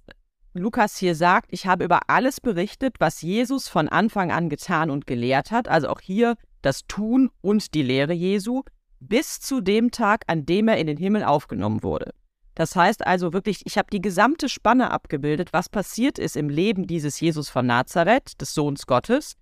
Lukas 0.55 0.97
hier 0.97 1.15
sagt, 1.15 1.49
ich 1.51 1.67
habe 1.67 1.85
über 1.85 2.01
alles 2.09 2.41
berichtet, 2.41 2.97
was 2.99 3.23
Jesus 3.23 3.69
von 3.69 3.89
Anfang 3.89 4.31
an 4.31 4.49
getan 4.49 4.91
und 4.91 5.07
gelehrt 5.07 5.51
hat. 5.51 5.69
Also 5.69 5.89
auch 5.89 6.01
hier 6.01 6.37
das 6.63 6.87
Tun 6.87 7.31
und 7.41 7.75
die 7.75 7.83
Lehre 7.83 8.13
Jesu 8.13 8.63
bis 9.01 9.41
zu 9.41 9.61
dem 9.61 9.91
Tag, 9.91 10.25
an 10.29 10.47
dem 10.47 10.69
er 10.69 10.79
in 10.79 10.87
den 10.87 10.97
Himmel 10.97 11.25
aufgenommen 11.25 11.83
wurde. 11.83 12.15
Das 12.55 12.77
heißt 12.77 13.07
also 13.07 13.33
wirklich, 13.33 13.63
ich 13.65 13.79
habe 13.79 13.89
die 13.91 14.03
gesamte 14.03 14.49
Spanne 14.49 14.91
abgebildet, 14.91 15.53
was 15.53 15.69
passiert 15.69 16.19
ist 16.19 16.37
im 16.37 16.49
Leben 16.49 16.87
dieses 16.87 17.19
Jesus 17.19 17.49
von 17.49 17.67
Nazareth, 17.67 18.41
des 18.41 18.55
Sohns 18.55 18.87
Gottes, 18.87 19.37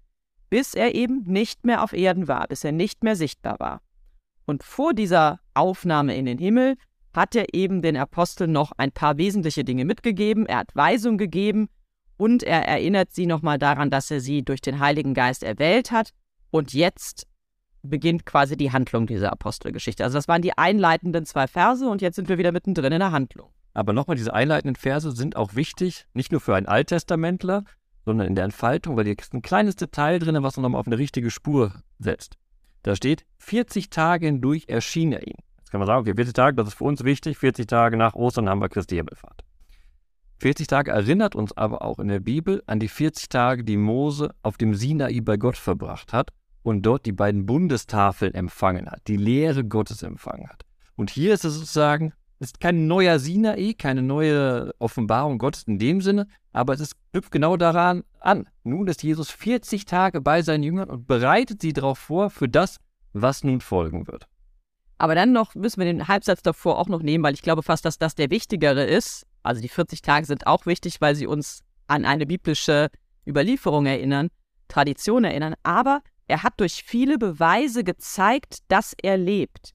bis 0.48 0.74
er 0.74 0.94
eben 0.94 1.24
nicht 1.24 1.64
mehr 1.64 1.82
auf 1.82 1.92
Erden 1.92 2.28
war, 2.28 2.46
bis 2.48 2.64
er 2.64 2.72
nicht 2.72 3.02
mehr 3.02 3.16
sichtbar 3.16 3.58
war. 3.58 3.82
Und 4.46 4.62
vor 4.62 4.94
dieser 4.94 5.40
Aufnahme 5.54 6.16
in 6.16 6.26
den 6.26 6.38
Himmel 6.38 6.76
hat 7.12 7.34
er 7.34 7.54
eben 7.54 7.82
den 7.82 7.96
Aposteln 7.96 8.52
noch 8.52 8.72
ein 8.76 8.92
paar 8.92 9.18
wesentliche 9.18 9.64
Dinge 9.64 9.84
mitgegeben, 9.84 10.46
er 10.46 10.58
hat 10.58 10.74
Weisung 10.76 11.18
gegeben 11.18 11.68
und 12.16 12.42
er 12.42 12.66
erinnert 12.66 13.12
sie 13.12 13.26
nochmal 13.26 13.58
daran, 13.58 13.90
dass 13.90 14.10
er 14.10 14.20
sie 14.20 14.42
durch 14.42 14.60
den 14.60 14.78
Heiligen 14.78 15.14
Geist 15.14 15.42
erwählt 15.42 15.90
hat. 15.90 16.10
Und 16.50 16.72
jetzt 16.72 17.26
beginnt 17.82 18.26
quasi 18.26 18.56
die 18.56 18.72
Handlung 18.72 19.06
dieser 19.06 19.32
Apostelgeschichte. 19.32 20.04
Also 20.04 20.18
das 20.18 20.28
waren 20.28 20.42
die 20.42 20.56
einleitenden 20.56 21.24
zwei 21.24 21.46
Verse 21.46 21.88
und 21.88 22.02
jetzt 22.02 22.16
sind 22.16 22.28
wir 22.28 22.38
wieder 22.38 22.52
mittendrin 22.52 22.92
in 22.92 23.00
der 23.00 23.12
Handlung. 23.12 23.50
Aber 23.72 23.92
nochmal, 23.92 24.16
diese 24.16 24.34
einleitenden 24.34 24.76
Verse 24.76 25.12
sind 25.12 25.36
auch 25.36 25.54
wichtig, 25.54 26.06
nicht 26.12 26.32
nur 26.32 26.40
für 26.40 26.54
einen 26.54 26.66
Alttestamentler, 26.66 27.64
sondern 28.04 28.26
in 28.26 28.34
der 28.34 28.44
Entfaltung, 28.44 28.96
weil 28.96 29.04
hier 29.04 29.16
ist 29.18 29.32
ein 29.32 29.42
kleines 29.42 29.76
Detail 29.76 30.18
drin, 30.18 30.42
was 30.42 30.56
uns 30.56 30.62
nochmal 30.62 30.80
auf 30.80 30.86
eine 30.86 30.98
richtige 30.98 31.30
Spur 31.30 31.72
setzt. 31.98 32.36
Da 32.82 32.96
steht, 32.96 33.24
40 33.38 33.90
Tage 33.90 34.26
hindurch 34.26 34.68
erschien 34.68 35.12
er 35.12 35.26
ihm. 35.26 35.36
Jetzt 35.58 35.70
kann 35.70 35.78
man 35.78 35.86
sagen, 35.86 36.00
okay, 36.00 36.14
40 36.14 36.34
Tage, 36.34 36.56
das 36.56 36.68
ist 36.68 36.74
für 36.74 36.84
uns 36.84 37.04
wichtig, 37.04 37.38
40 37.38 37.66
Tage 37.66 37.96
nach 37.96 38.14
Ostern 38.14 38.48
haben 38.48 38.60
wir 38.60 38.68
Christi 38.68 38.96
Himmelfahrt. 38.96 39.44
40 40.40 40.66
Tage 40.66 40.90
erinnert 40.90 41.36
uns 41.36 41.54
aber 41.56 41.82
auch 41.82 41.98
in 41.98 42.08
der 42.08 42.20
Bibel 42.20 42.62
an 42.66 42.80
die 42.80 42.88
40 42.88 43.28
Tage, 43.28 43.62
die 43.62 43.76
Mose 43.76 44.34
auf 44.42 44.56
dem 44.56 44.74
Sinai 44.74 45.20
bei 45.20 45.36
Gott 45.36 45.58
verbracht 45.58 46.12
hat 46.14 46.32
und 46.62 46.82
dort 46.82 47.06
die 47.06 47.12
beiden 47.12 47.46
Bundestafeln 47.46 48.34
empfangen 48.34 48.90
hat, 48.90 49.02
die 49.06 49.16
Lehre 49.16 49.64
Gottes 49.64 50.02
empfangen 50.02 50.48
hat. 50.48 50.64
Und 50.96 51.10
hier 51.10 51.34
ist 51.34 51.44
es 51.44 51.54
sozusagen, 51.54 52.12
ist 52.38 52.60
kein 52.60 52.86
neuer 52.86 53.18
Sinai, 53.18 53.74
keine 53.78 54.02
neue 54.02 54.72
Offenbarung 54.78 55.38
Gottes 55.38 55.64
in 55.64 55.78
dem 55.78 56.00
Sinne, 56.00 56.26
aber 56.52 56.74
es 56.74 56.80
ist, 56.80 56.96
knüpft 57.12 57.30
genau 57.32 57.56
daran 57.56 58.02
an. 58.20 58.48
Nun 58.64 58.86
ist 58.88 59.02
Jesus 59.02 59.30
40 59.30 59.84
Tage 59.84 60.20
bei 60.20 60.42
seinen 60.42 60.62
Jüngern 60.62 60.90
und 60.90 61.06
bereitet 61.06 61.60
sie 61.60 61.72
darauf 61.72 61.98
vor 61.98 62.30
für 62.30 62.48
das, 62.48 62.78
was 63.12 63.44
nun 63.44 63.60
folgen 63.60 64.06
wird. 64.06 64.26
Aber 64.98 65.14
dann 65.14 65.32
noch 65.32 65.54
müssen 65.54 65.80
wir 65.80 65.86
den 65.86 66.08
Halbsatz 66.08 66.42
davor 66.42 66.78
auch 66.78 66.88
noch 66.88 67.02
nehmen, 67.02 67.24
weil 67.24 67.34
ich 67.34 67.42
glaube 67.42 67.62
fast, 67.62 67.84
dass 67.84 67.98
das 67.98 68.14
der 68.14 68.30
wichtigere 68.30 68.84
ist. 68.84 69.26
Also 69.42 69.62
die 69.62 69.68
40 69.68 70.02
Tage 70.02 70.26
sind 70.26 70.46
auch 70.46 70.66
wichtig, 70.66 71.00
weil 71.00 71.14
sie 71.14 71.26
uns 71.26 71.62
an 71.86 72.04
eine 72.04 72.26
biblische 72.26 72.88
Überlieferung 73.26 73.86
erinnern, 73.86 74.28
Tradition 74.68 75.24
erinnern. 75.24 75.54
Aber 75.62 76.02
er 76.30 76.42
hat 76.42 76.60
durch 76.60 76.84
viele 76.84 77.18
Beweise 77.18 77.84
gezeigt, 77.84 78.58
dass 78.68 78.94
er 79.02 79.18
lebt. 79.18 79.74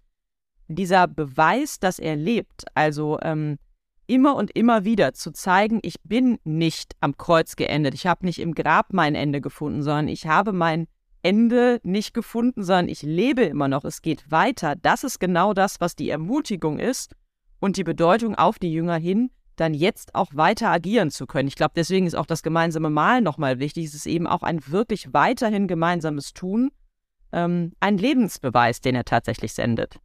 Dieser 0.67 1.07
Beweis, 1.07 1.79
dass 1.79 1.99
er 1.99 2.15
lebt, 2.15 2.63
also 2.73 3.19
ähm, 3.21 3.59
immer 4.07 4.35
und 4.35 4.55
immer 4.55 4.85
wieder 4.85 5.13
zu 5.13 5.31
zeigen, 5.31 5.79
ich 5.83 6.01
bin 6.03 6.39
nicht 6.43 6.95
am 7.01 7.17
Kreuz 7.17 7.55
geendet, 7.55 7.93
ich 7.93 8.07
habe 8.07 8.25
nicht 8.25 8.39
im 8.39 8.55
Grab 8.55 8.93
mein 8.93 9.15
Ende 9.15 9.41
gefunden, 9.41 9.83
sondern 9.83 10.07
ich 10.07 10.27
habe 10.27 10.53
mein 10.53 10.87
Ende 11.21 11.79
nicht 11.83 12.13
gefunden, 12.13 12.63
sondern 12.63 12.87
ich 12.87 13.01
lebe 13.01 13.43
immer 13.43 13.67
noch, 13.67 13.83
es 13.83 14.01
geht 14.01 14.31
weiter. 14.31 14.75
Das 14.75 15.03
ist 15.03 15.19
genau 15.19 15.53
das, 15.53 15.81
was 15.81 15.95
die 15.95 16.09
Ermutigung 16.09 16.79
ist 16.79 17.15
und 17.59 17.77
die 17.77 17.83
Bedeutung 17.83 18.35
auf 18.35 18.59
die 18.59 18.71
Jünger 18.71 18.97
hin, 18.97 19.29
dann 19.55 19.73
jetzt 19.73 20.15
auch 20.15 20.29
weiter 20.33 20.69
agieren 20.69 21.11
zu 21.11 21.25
können. 21.25 21.47
Ich 21.47 21.55
glaube, 21.55 21.73
deswegen 21.75 22.07
ist 22.07 22.15
auch 22.15 22.25
das 22.25 22.43
gemeinsame 22.43 22.89
Malen 22.89 23.23
nochmal 23.23 23.59
wichtig. 23.59 23.85
Es 23.85 23.93
ist 23.93 24.05
eben 24.05 24.27
auch 24.27 24.43
ein 24.43 24.65
wirklich 24.67 25.13
weiterhin 25.13 25.67
gemeinsames 25.67 26.33
Tun, 26.33 26.71
ähm, 27.31 27.73
ein 27.79 27.97
Lebensbeweis, 27.97 28.81
den 28.81 28.95
er 28.95 29.05
tatsächlich 29.05 29.53
sendet. 29.53 29.99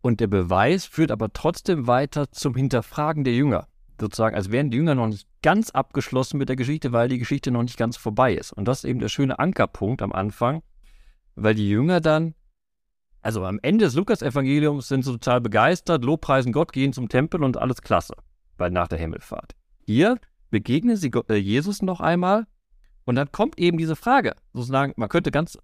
Und 0.00 0.20
der 0.20 0.28
Beweis 0.28 0.84
führt 0.84 1.10
aber 1.10 1.32
trotzdem 1.32 1.86
weiter 1.86 2.30
zum 2.30 2.54
Hinterfragen 2.54 3.24
der 3.24 3.34
Jünger 3.34 3.66
sozusagen, 4.00 4.36
als 4.36 4.50
wären 4.50 4.70
die 4.70 4.76
Jünger 4.76 4.94
noch 4.94 5.08
nicht 5.08 5.26
ganz 5.42 5.70
abgeschlossen 5.70 6.38
mit 6.38 6.48
der 6.48 6.56
Geschichte, 6.56 6.92
weil 6.92 7.08
die 7.08 7.18
Geschichte 7.18 7.50
noch 7.50 7.62
nicht 7.62 7.76
ganz 7.76 7.96
vorbei 7.96 8.34
ist. 8.34 8.52
Und 8.52 8.66
das 8.66 8.78
ist 8.78 8.90
eben 8.90 9.00
der 9.00 9.08
schöne 9.08 9.38
Ankerpunkt 9.38 10.02
am 10.02 10.12
Anfang, 10.12 10.62
weil 11.34 11.54
die 11.54 11.68
Jünger 11.68 12.00
dann, 12.00 12.34
also 13.22 13.44
am 13.44 13.58
Ende 13.62 13.84
des 13.84 13.94
Lukas-Evangeliums 13.94 14.88
sind 14.88 15.04
sie 15.04 15.12
total 15.12 15.40
begeistert, 15.40 16.04
lobpreisen 16.04 16.52
Gott, 16.52 16.72
gehen 16.72 16.92
zum 16.92 17.08
Tempel 17.08 17.42
und 17.42 17.56
alles 17.56 17.82
klasse, 17.82 18.14
weil 18.56 18.70
nach 18.70 18.88
der 18.88 18.98
Himmelfahrt. 18.98 19.54
Hier 19.84 20.18
begegnen 20.50 20.96
sie 20.96 21.10
äh, 21.28 21.34
Jesus 21.34 21.82
noch 21.82 22.00
einmal 22.00 22.46
und 23.04 23.16
dann 23.16 23.32
kommt 23.32 23.58
eben 23.58 23.78
diese 23.78 23.96
Frage, 23.96 24.34
sozusagen, 24.52 24.92
man 24.96 25.08
könnte 25.08 25.30
ganz 25.30 25.58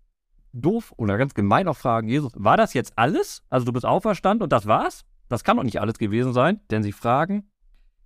doof 0.53 0.93
oder 0.97 1.19
ganz 1.19 1.35
gemein 1.35 1.69
auch 1.69 1.77
fragen, 1.77 2.09
Jesus, 2.09 2.33
war 2.37 2.57
das 2.57 2.75
jetzt 2.75 2.93
alles? 2.97 3.43
Also 3.51 3.67
du 3.67 3.73
bist 3.73 3.85
auferstanden 3.85 4.43
und 4.43 4.53
das 4.53 4.67
war's? 4.67 5.05
Das 5.29 5.45
kann 5.45 5.57
doch 5.57 5.65
nicht 5.65 5.81
alles 5.81 5.99
gewesen 5.99 6.33
sein, 6.33 6.61
denn 6.71 6.83
sie 6.83 6.93
fragen, 6.93 7.51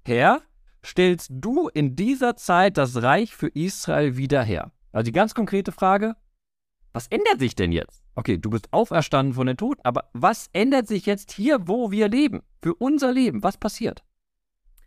Herr, 0.04 0.42
stellst 0.84 1.30
du 1.32 1.68
in 1.68 1.96
dieser 1.96 2.36
Zeit 2.36 2.78
das 2.78 3.02
Reich 3.02 3.34
für 3.34 3.48
Israel 3.48 4.16
wieder 4.16 4.42
her? 4.42 4.72
Also 4.92 5.04
die 5.04 5.12
ganz 5.12 5.34
konkrete 5.34 5.72
Frage, 5.72 6.14
was 6.92 7.06
ändert 7.08 7.38
sich 7.38 7.54
denn 7.54 7.72
jetzt? 7.72 8.02
Okay, 8.18 8.36
du 8.36 8.50
bist 8.50 8.66
auferstanden 8.72 9.34
von 9.34 9.46
den 9.46 9.56
Toten, 9.56 9.80
aber 9.84 10.10
was 10.12 10.50
ändert 10.52 10.88
sich 10.88 11.06
jetzt 11.06 11.30
hier, 11.30 11.68
wo 11.68 11.92
wir 11.92 12.08
leben? 12.08 12.42
Für 12.60 12.74
unser 12.74 13.12
Leben, 13.12 13.44
was 13.44 13.56
passiert? 13.56 14.02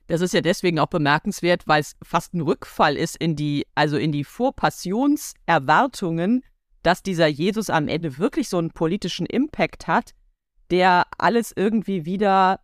Das 0.07 0.19
ist 0.19 0.33
ja 0.33 0.41
deswegen 0.41 0.79
auch 0.79 0.87
bemerkenswert, 0.87 1.65
weil 1.65 1.79
es 1.79 1.95
fast 2.03 2.33
ein 2.33 2.41
Rückfall 2.41 2.97
ist 2.97 3.15
in 3.15 3.37
die, 3.37 3.65
also 3.73 3.95
in 3.95 4.11
die 4.11 4.25
Vorpassionserwartungen, 4.25 6.43
dass 6.83 7.03
dieser 7.03 7.27
Jesus 7.27 7.69
am 7.69 7.87
Ende 7.87 8.17
wirklich 8.17 8.49
so 8.49 8.57
einen 8.57 8.71
politischen 8.71 9.25
Impact 9.25 9.87
hat, 9.87 10.13
der 10.69 11.07
alles 11.17 11.53
irgendwie 11.55 12.03
wieder 12.03 12.59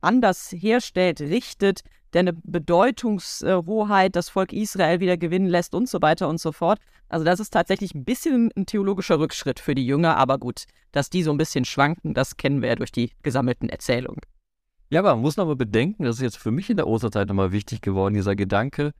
anders 0.00 0.52
herstellt, 0.52 1.22
richtet, 1.22 1.82
der 2.14 2.20
eine 2.20 2.32
Bedeutungshoheit 2.32 4.16
das 4.16 4.28
Volk 4.28 4.52
Israel 4.52 5.00
wieder 5.00 5.16
gewinnen 5.16 5.48
lässt 5.48 5.74
und 5.74 5.88
so 5.88 6.00
weiter 6.00 6.28
und 6.28 6.40
so 6.40 6.52
fort. 6.52 6.78
Also 7.08 7.24
das 7.24 7.40
ist 7.40 7.50
tatsächlich 7.50 7.94
ein 7.94 8.04
bisschen 8.04 8.50
ein 8.56 8.66
theologischer 8.66 9.18
Rückschritt 9.18 9.60
für 9.60 9.74
die 9.74 9.86
Jünger, 9.86 10.16
aber 10.16 10.38
gut, 10.38 10.64
dass 10.92 11.10
die 11.10 11.22
so 11.22 11.32
ein 11.32 11.36
bisschen 11.36 11.64
schwanken, 11.64 12.14
das 12.14 12.36
kennen 12.36 12.62
wir 12.62 12.70
ja 12.70 12.76
durch 12.76 12.92
die 12.92 13.10
gesammelten 13.22 13.68
Erzählungen. 13.68 14.20
Ja, 14.90 15.00
aber 15.00 15.14
man 15.14 15.22
muss 15.22 15.36
noch 15.36 15.46
mal 15.46 15.56
bedenken, 15.56 16.04
das 16.04 16.16
ist 16.16 16.22
jetzt 16.22 16.38
für 16.38 16.52
mich 16.52 16.70
in 16.70 16.76
der 16.76 16.86
Osterzeit 16.86 17.28
nochmal 17.28 17.52
wichtig 17.52 17.80
geworden, 17.80 18.14
dieser 18.14 18.36
Gedanke, 18.36 18.92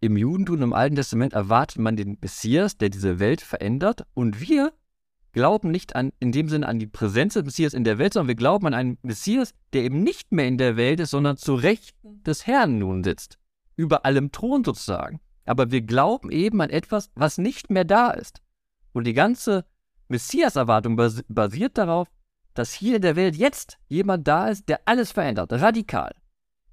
im 0.00 0.16
Judentum, 0.16 0.60
im 0.62 0.72
Alten 0.72 0.96
Testament 0.96 1.32
erwartet 1.32 1.78
man 1.78 1.96
den 1.96 2.18
Messias, 2.20 2.76
der 2.76 2.90
diese 2.90 3.20
Welt 3.20 3.40
verändert 3.40 4.04
und 4.14 4.40
wir 4.40 4.72
glauben 5.32 5.70
nicht 5.70 5.96
an, 5.96 6.12
in 6.20 6.32
dem 6.32 6.48
Sinne 6.48 6.68
an 6.68 6.78
die 6.78 6.86
Präsenz 6.86 7.34
des 7.34 7.44
Messias 7.44 7.74
in 7.74 7.84
der 7.84 7.98
Welt, 7.98 8.12
sondern 8.12 8.28
wir 8.28 8.34
glauben 8.34 8.66
an 8.66 8.74
einen 8.74 8.98
Messias, 9.02 9.54
der 9.72 9.82
eben 9.82 10.02
nicht 10.02 10.32
mehr 10.32 10.46
in 10.46 10.58
der 10.58 10.76
Welt 10.76 11.00
ist, 11.00 11.10
sondern 11.10 11.36
zu 11.36 11.54
Rechten 11.54 12.22
des 12.22 12.46
Herrn 12.46 12.78
nun 12.78 13.02
sitzt. 13.02 13.38
Über 13.76 14.04
allem 14.04 14.30
Thron 14.32 14.64
sozusagen. 14.64 15.20
Aber 15.44 15.70
wir 15.70 15.80
glauben 15.80 16.30
eben 16.30 16.60
an 16.60 16.70
etwas, 16.70 17.10
was 17.14 17.38
nicht 17.38 17.70
mehr 17.70 17.84
da 17.84 18.10
ist. 18.10 18.40
Und 18.92 19.06
die 19.06 19.14
ganze 19.14 19.64
Messias-Erwartung 20.08 20.96
basiert 21.28 21.78
darauf, 21.78 22.08
dass 22.54 22.72
hier 22.72 22.96
in 22.96 23.02
der 23.02 23.16
Welt 23.16 23.34
jetzt 23.34 23.78
jemand 23.88 24.28
da 24.28 24.48
ist, 24.48 24.68
der 24.68 24.80
alles 24.84 25.10
verändert, 25.10 25.52
radikal. 25.52 26.14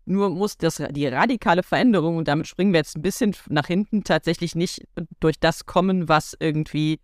Nur 0.05 0.29
muss 0.29 0.57
das, 0.57 0.81
die 0.91 1.07
radikale 1.07 1.63
Veränderung, 1.63 2.17
und 2.17 2.27
damit 2.27 2.47
springen 2.47 2.73
wir 2.73 2.79
jetzt 2.79 2.97
ein 2.97 3.01
bisschen 3.01 3.35
nach 3.47 3.67
hinten, 3.67 4.03
tatsächlich 4.03 4.55
nicht 4.55 4.85
durch 5.19 5.39
das 5.39 5.65
kommen, 5.65 6.09
was 6.09 6.35
irgendwie 6.39 6.99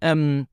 ähm, 0.00 0.46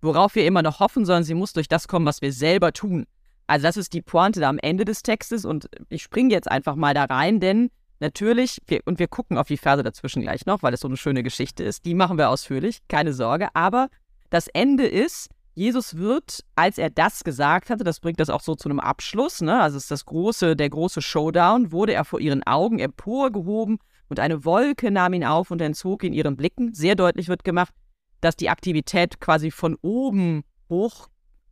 worauf 0.00 0.34
wir 0.34 0.46
immer 0.46 0.62
noch 0.62 0.80
hoffen, 0.80 1.04
sondern 1.04 1.24
sie 1.24 1.34
muss 1.34 1.52
durch 1.52 1.68
das 1.68 1.88
kommen, 1.88 2.06
was 2.06 2.22
wir 2.22 2.32
selber 2.32 2.72
tun. 2.72 3.06
Also 3.46 3.66
das 3.66 3.76
ist 3.76 3.92
die 3.92 4.02
Pointe 4.02 4.40
da 4.40 4.48
am 4.48 4.58
Ende 4.58 4.84
des 4.84 5.02
Textes 5.02 5.44
und 5.44 5.68
ich 5.88 6.02
springe 6.02 6.32
jetzt 6.32 6.50
einfach 6.50 6.76
mal 6.76 6.94
da 6.94 7.04
rein, 7.04 7.40
denn 7.40 7.70
natürlich, 7.98 8.58
wir, 8.66 8.80
und 8.84 8.98
wir 8.98 9.08
gucken 9.08 9.38
auf 9.38 9.48
die 9.48 9.56
Verse 9.56 9.82
dazwischen 9.82 10.22
gleich 10.22 10.46
noch, 10.46 10.62
weil 10.62 10.72
es 10.72 10.80
so 10.80 10.88
eine 10.88 10.96
schöne 10.96 11.22
Geschichte 11.22 11.64
ist, 11.64 11.84
die 11.84 11.94
machen 11.94 12.16
wir 12.16 12.30
ausführlich, 12.30 12.78
keine 12.88 13.12
Sorge, 13.12 13.48
aber 13.54 13.88
das 14.30 14.46
Ende 14.46 14.86
ist, 14.86 15.30
Jesus 15.54 15.96
wird, 15.96 16.44
als 16.54 16.78
er 16.78 16.90
das 16.90 17.24
gesagt 17.24 17.70
hatte, 17.70 17.82
das 17.82 17.98
bringt 17.98 18.20
das 18.20 18.30
auch 18.30 18.40
so 18.40 18.54
zu 18.54 18.68
einem 18.68 18.78
Abschluss, 18.78 19.40
ne? 19.40 19.60
also 19.60 19.76
es 19.76 19.84
ist 19.84 19.90
das 19.90 20.06
große, 20.06 20.54
der 20.54 20.70
große 20.70 21.02
Showdown, 21.02 21.72
wurde 21.72 21.92
er 21.92 22.04
vor 22.04 22.20
ihren 22.20 22.44
Augen 22.44 22.78
emporgehoben 22.78 23.78
und 24.08 24.20
eine 24.20 24.44
Wolke 24.44 24.90
nahm 24.90 25.12
ihn 25.12 25.24
auf 25.24 25.50
und 25.50 25.60
entzog 25.60 26.04
ihn 26.04 26.12
ihren 26.12 26.36
Blicken. 26.36 26.72
Sehr 26.74 26.94
deutlich 26.94 27.28
wird 27.28 27.44
gemacht, 27.44 27.74
dass 28.20 28.36
die 28.36 28.50
Aktivität 28.50 29.20
quasi 29.20 29.50
von 29.50 29.76
oben 29.82 30.42
hoch, 30.68 31.08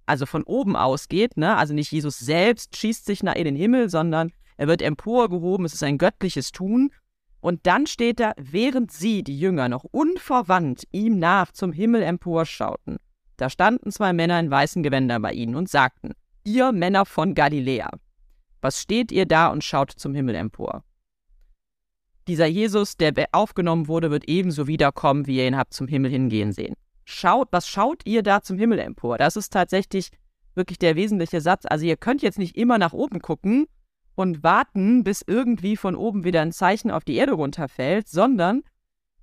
also 0.06 0.26
von 0.26 0.42
oben 0.44 0.76
ausgeht. 0.76 1.36
Ne? 1.36 1.56
Also 1.56 1.74
nicht 1.74 1.92
Jesus 1.92 2.18
selbst 2.18 2.76
schießt 2.76 3.04
sich 3.04 3.22
nach 3.22 3.34
in 3.34 3.44
den 3.44 3.56
Himmel, 3.56 3.88
sondern 3.88 4.32
er 4.56 4.68
wird 4.68 4.82
emporgehoben. 4.82 5.66
Es 5.66 5.74
ist 5.74 5.82
ein 5.82 5.98
göttliches 5.98 6.52
Tun. 6.52 6.90
Und 7.40 7.66
dann 7.66 7.86
steht 7.86 8.20
da, 8.20 8.32
während 8.36 8.90
sie, 8.90 9.22
die 9.22 9.38
Jünger, 9.38 9.68
noch 9.68 9.84
unverwandt 9.84 10.84
ihm 10.90 11.18
nach 11.18 11.52
zum 11.52 11.72
Himmel 11.72 12.02
emporschauten, 12.02 12.98
da 13.36 13.48
standen 13.48 13.92
zwei 13.92 14.12
Männer 14.12 14.40
in 14.40 14.50
weißen 14.50 14.82
Gewändern 14.82 15.22
bei 15.22 15.32
ihnen 15.32 15.54
und 15.54 15.68
sagten, 15.68 16.12
ihr 16.42 16.72
Männer 16.72 17.06
von 17.06 17.34
Galiläa, 17.34 17.90
was 18.60 18.82
steht 18.82 19.12
ihr 19.12 19.26
da 19.26 19.48
und 19.48 19.62
schaut 19.62 19.92
zum 19.92 20.12
Himmel 20.14 20.34
empor? 20.34 20.82
Dieser 22.28 22.46
Jesus, 22.46 22.98
der 22.98 23.14
aufgenommen 23.32 23.88
wurde, 23.88 24.10
wird 24.10 24.28
ebenso 24.28 24.66
wiederkommen, 24.66 25.26
wie 25.26 25.38
ihr 25.38 25.46
ihn 25.46 25.56
habt 25.56 25.72
zum 25.72 25.88
Himmel 25.88 26.10
hingehen 26.10 26.52
sehen. 26.52 26.74
Schaut, 27.06 27.48
was 27.52 27.66
schaut 27.66 28.02
ihr 28.04 28.22
da 28.22 28.42
zum 28.42 28.58
Himmel 28.58 28.80
empor? 28.80 29.16
Das 29.16 29.34
ist 29.36 29.50
tatsächlich 29.50 30.10
wirklich 30.54 30.78
der 30.78 30.94
wesentliche 30.94 31.40
Satz. 31.40 31.64
Also 31.66 31.86
ihr 31.86 31.96
könnt 31.96 32.20
jetzt 32.20 32.38
nicht 32.38 32.54
immer 32.54 32.76
nach 32.76 32.92
oben 32.92 33.20
gucken 33.20 33.66
und 34.14 34.42
warten, 34.42 35.04
bis 35.04 35.22
irgendwie 35.26 35.76
von 35.78 35.96
oben 35.96 36.22
wieder 36.24 36.42
ein 36.42 36.52
Zeichen 36.52 36.90
auf 36.90 37.02
die 37.02 37.14
Erde 37.16 37.32
runterfällt, 37.32 38.08
sondern 38.08 38.62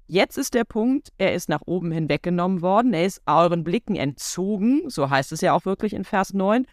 jetzt 0.07 0.39
ist 0.39 0.55
der 0.55 0.63
Punkt, 0.63 1.09
er 1.19 1.35
ist 1.35 1.47
nach 1.47 1.61
oben 1.67 1.91
hinweggenommen 1.91 2.63
worden, 2.63 2.95
er 2.95 3.05
ist 3.05 3.21
euren 3.27 3.63
Blicken 3.63 3.95
entzogen, 3.95 4.89
so 4.89 5.11
heißt 5.11 5.31
es 5.31 5.41
ja 5.41 5.53
auch 5.53 5.65
wirklich 5.65 5.93
in 5.93 6.05
Vers 6.05 6.33
9. 6.33 6.65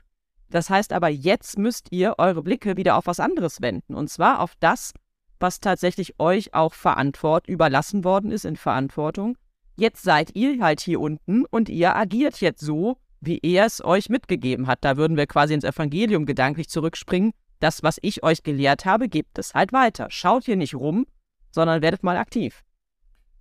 Das 0.49 0.71
heißt 0.71 0.95
aber, 0.95 1.09
jetzt 1.09 1.59
müsst 1.59 1.89
ihr 1.91 2.15
eure 2.17 2.43
Blicke 2.43 2.79
wieder 2.79 2.97
auf 2.97 3.07
was 3.07 3.21
anderes 3.21 3.61
wenden, 3.61 3.95
und 3.95 4.09
zwar 4.09 4.41
auf 4.41 4.55
das, 4.61 4.95
was 5.42 5.61
tatsächlich 5.61 6.18
euch 6.18 6.54
auch 6.54 6.72
verantwort 6.72 7.46
überlassen 7.46 8.04
worden 8.04 8.30
ist 8.30 8.44
in 8.44 8.56
Verantwortung. 8.56 9.37
Jetzt 9.76 10.02
seid 10.02 10.34
ihr 10.34 10.62
halt 10.62 10.80
hier 10.80 11.00
unten 11.00 11.44
und 11.44 11.68
ihr 11.68 11.96
agiert 11.96 12.40
jetzt 12.40 12.61
so, 12.61 12.99
wie 13.20 13.38
er 13.42 13.66
es 13.66 13.84
euch 13.84 14.08
mitgegeben 14.08 14.66
hat. 14.66 14.78
Da 14.82 14.96
würden 14.96 15.16
wir 15.16 15.26
quasi 15.26 15.54
ins 15.54 15.64
Evangelium 15.64 16.26
gedanklich 16.26 16.68
zurückspringen. 16.68 17.32
Das, 17.61 17.82
was 17.82 17.99
ich 18.02 18.22
euch 18.22 18.42
gelehrt 18.42 18.84
habe, 18.84 19.08
gebt 19.08 19.38
es 19.38 19.54
halt 19.54 19.72
weiter. 19.72 20.08
Schaut 20.11 20.44
hier 20.44 20.56
nicht 20.56 20.75
rum, 20.75 21.06
sondern 21.50 21.82
werdet 21.82 22.02
mal 22.02 22.16
aktiv. 22.16 22.62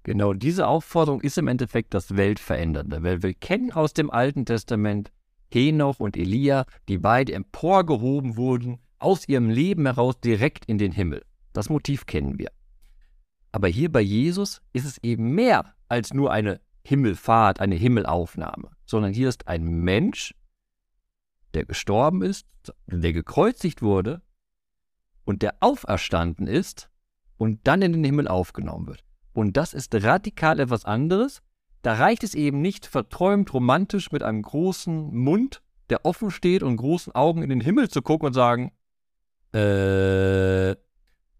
Genau, 0.03 0.33
diese 0.33 0.67
Aufforderung 0.67 1.21
ist 1.21 1.37
im 1.37 1.47
Endeffekt 1.47 1.93
das 1.93 2.15
Weltverändernde, 2.15 3.03
weil 3.03 3.21
wir 3.21 3.33
kennen 3.33 3.71
aus 3.71 3.93
dem 3.93 4.09
Alten 4.09 4.45
Testament 4.45 5.11
Henoch 5.53 5.99
und 5.99 6.17
Elia, 6.17 6.65
die 6.87 6.97
beide 6.97 7.33
emporgehoben 7.33 8.37
wurden, 8.37 8.79
aus 8.99 9.27
ihrem 9.27 9.49
Leben 9.49 9.85
heraus 9.85 10.19
direkt 10.19 10.65
in 10.65 10.77
den 10.77 10.91
Himmel. 10.91 11.23
Das 11.53 11.69
Motiv 11.69 12.05
kennen 12.05 12.39
wir. 12.39 12.51
Aber 13.51 13.67
hier 13.67 13.91
bei 13.91 14.01
Jesus 14.01 14.61
ist 14.73 14.85
es 14.85 14.97
eben 15.03 15.31
mehr 15.35 15.73
als 15.89 16.13
nur 16.13 16.31
eine 16.31 16.61
Himmelfahrt, 16.83 17.59
eine 17.59 17.75
Himmelaufnahme, 17.75 18.71
sondern 18.85 19.13
hier 19.13 19.29
ist 19.29 19.47
ein 19.47 19.65
Mensch, 19.65 20.33
der 21.53 21.65
gestorben 21.65 22.21
ist, 22.21 22.47
der 22.87 23.13
gekreuzigt 23.13 23.81
wurde 23.81 24.21
und 25.25 25.41
der 25.41 25.55
auferstanden 25.59 26.47
ist 26.47 26.89
und 27.37 27.59
dann 27.65 27.81
in 27.81 27.93
den 27.93 28.03
Himmel 28.03 28.27
aufgenommen 28.27 28.87
wird. 28.87 29.03
Und 29.33 29.57
das 29.57 29.73
ist 29.73 29.93
radikal 29.95 30.59
etwas 30.59 30.85
anderes. 30.85 31.41
Da 31.81 31.93
reicht 31.95 32.23
es 32.23 32.35
eben 32.35 32.61
nicht 32.61 32.85
verträumt 32.85 33.53
romantisch 33.53 34.11
mit 34.11 34.23
einem 34.23 34.41
großen 34.41 35.15
Mund, 35.15 35.61
der 35.89 36.05
offen 36.05 36.31
steht 36.31 36.63
und 36.63 36.77
großen 36.77 37.13
Augen 37.13 37.41
in 37.43 37.49
den 37.49 37.61
Himmel 37.61 37.89
zu 37.89 38.01
gucken 38.01 38.27
und 38.27 38.33
sagen, 38.33 38.71
äh, 39.53 40.75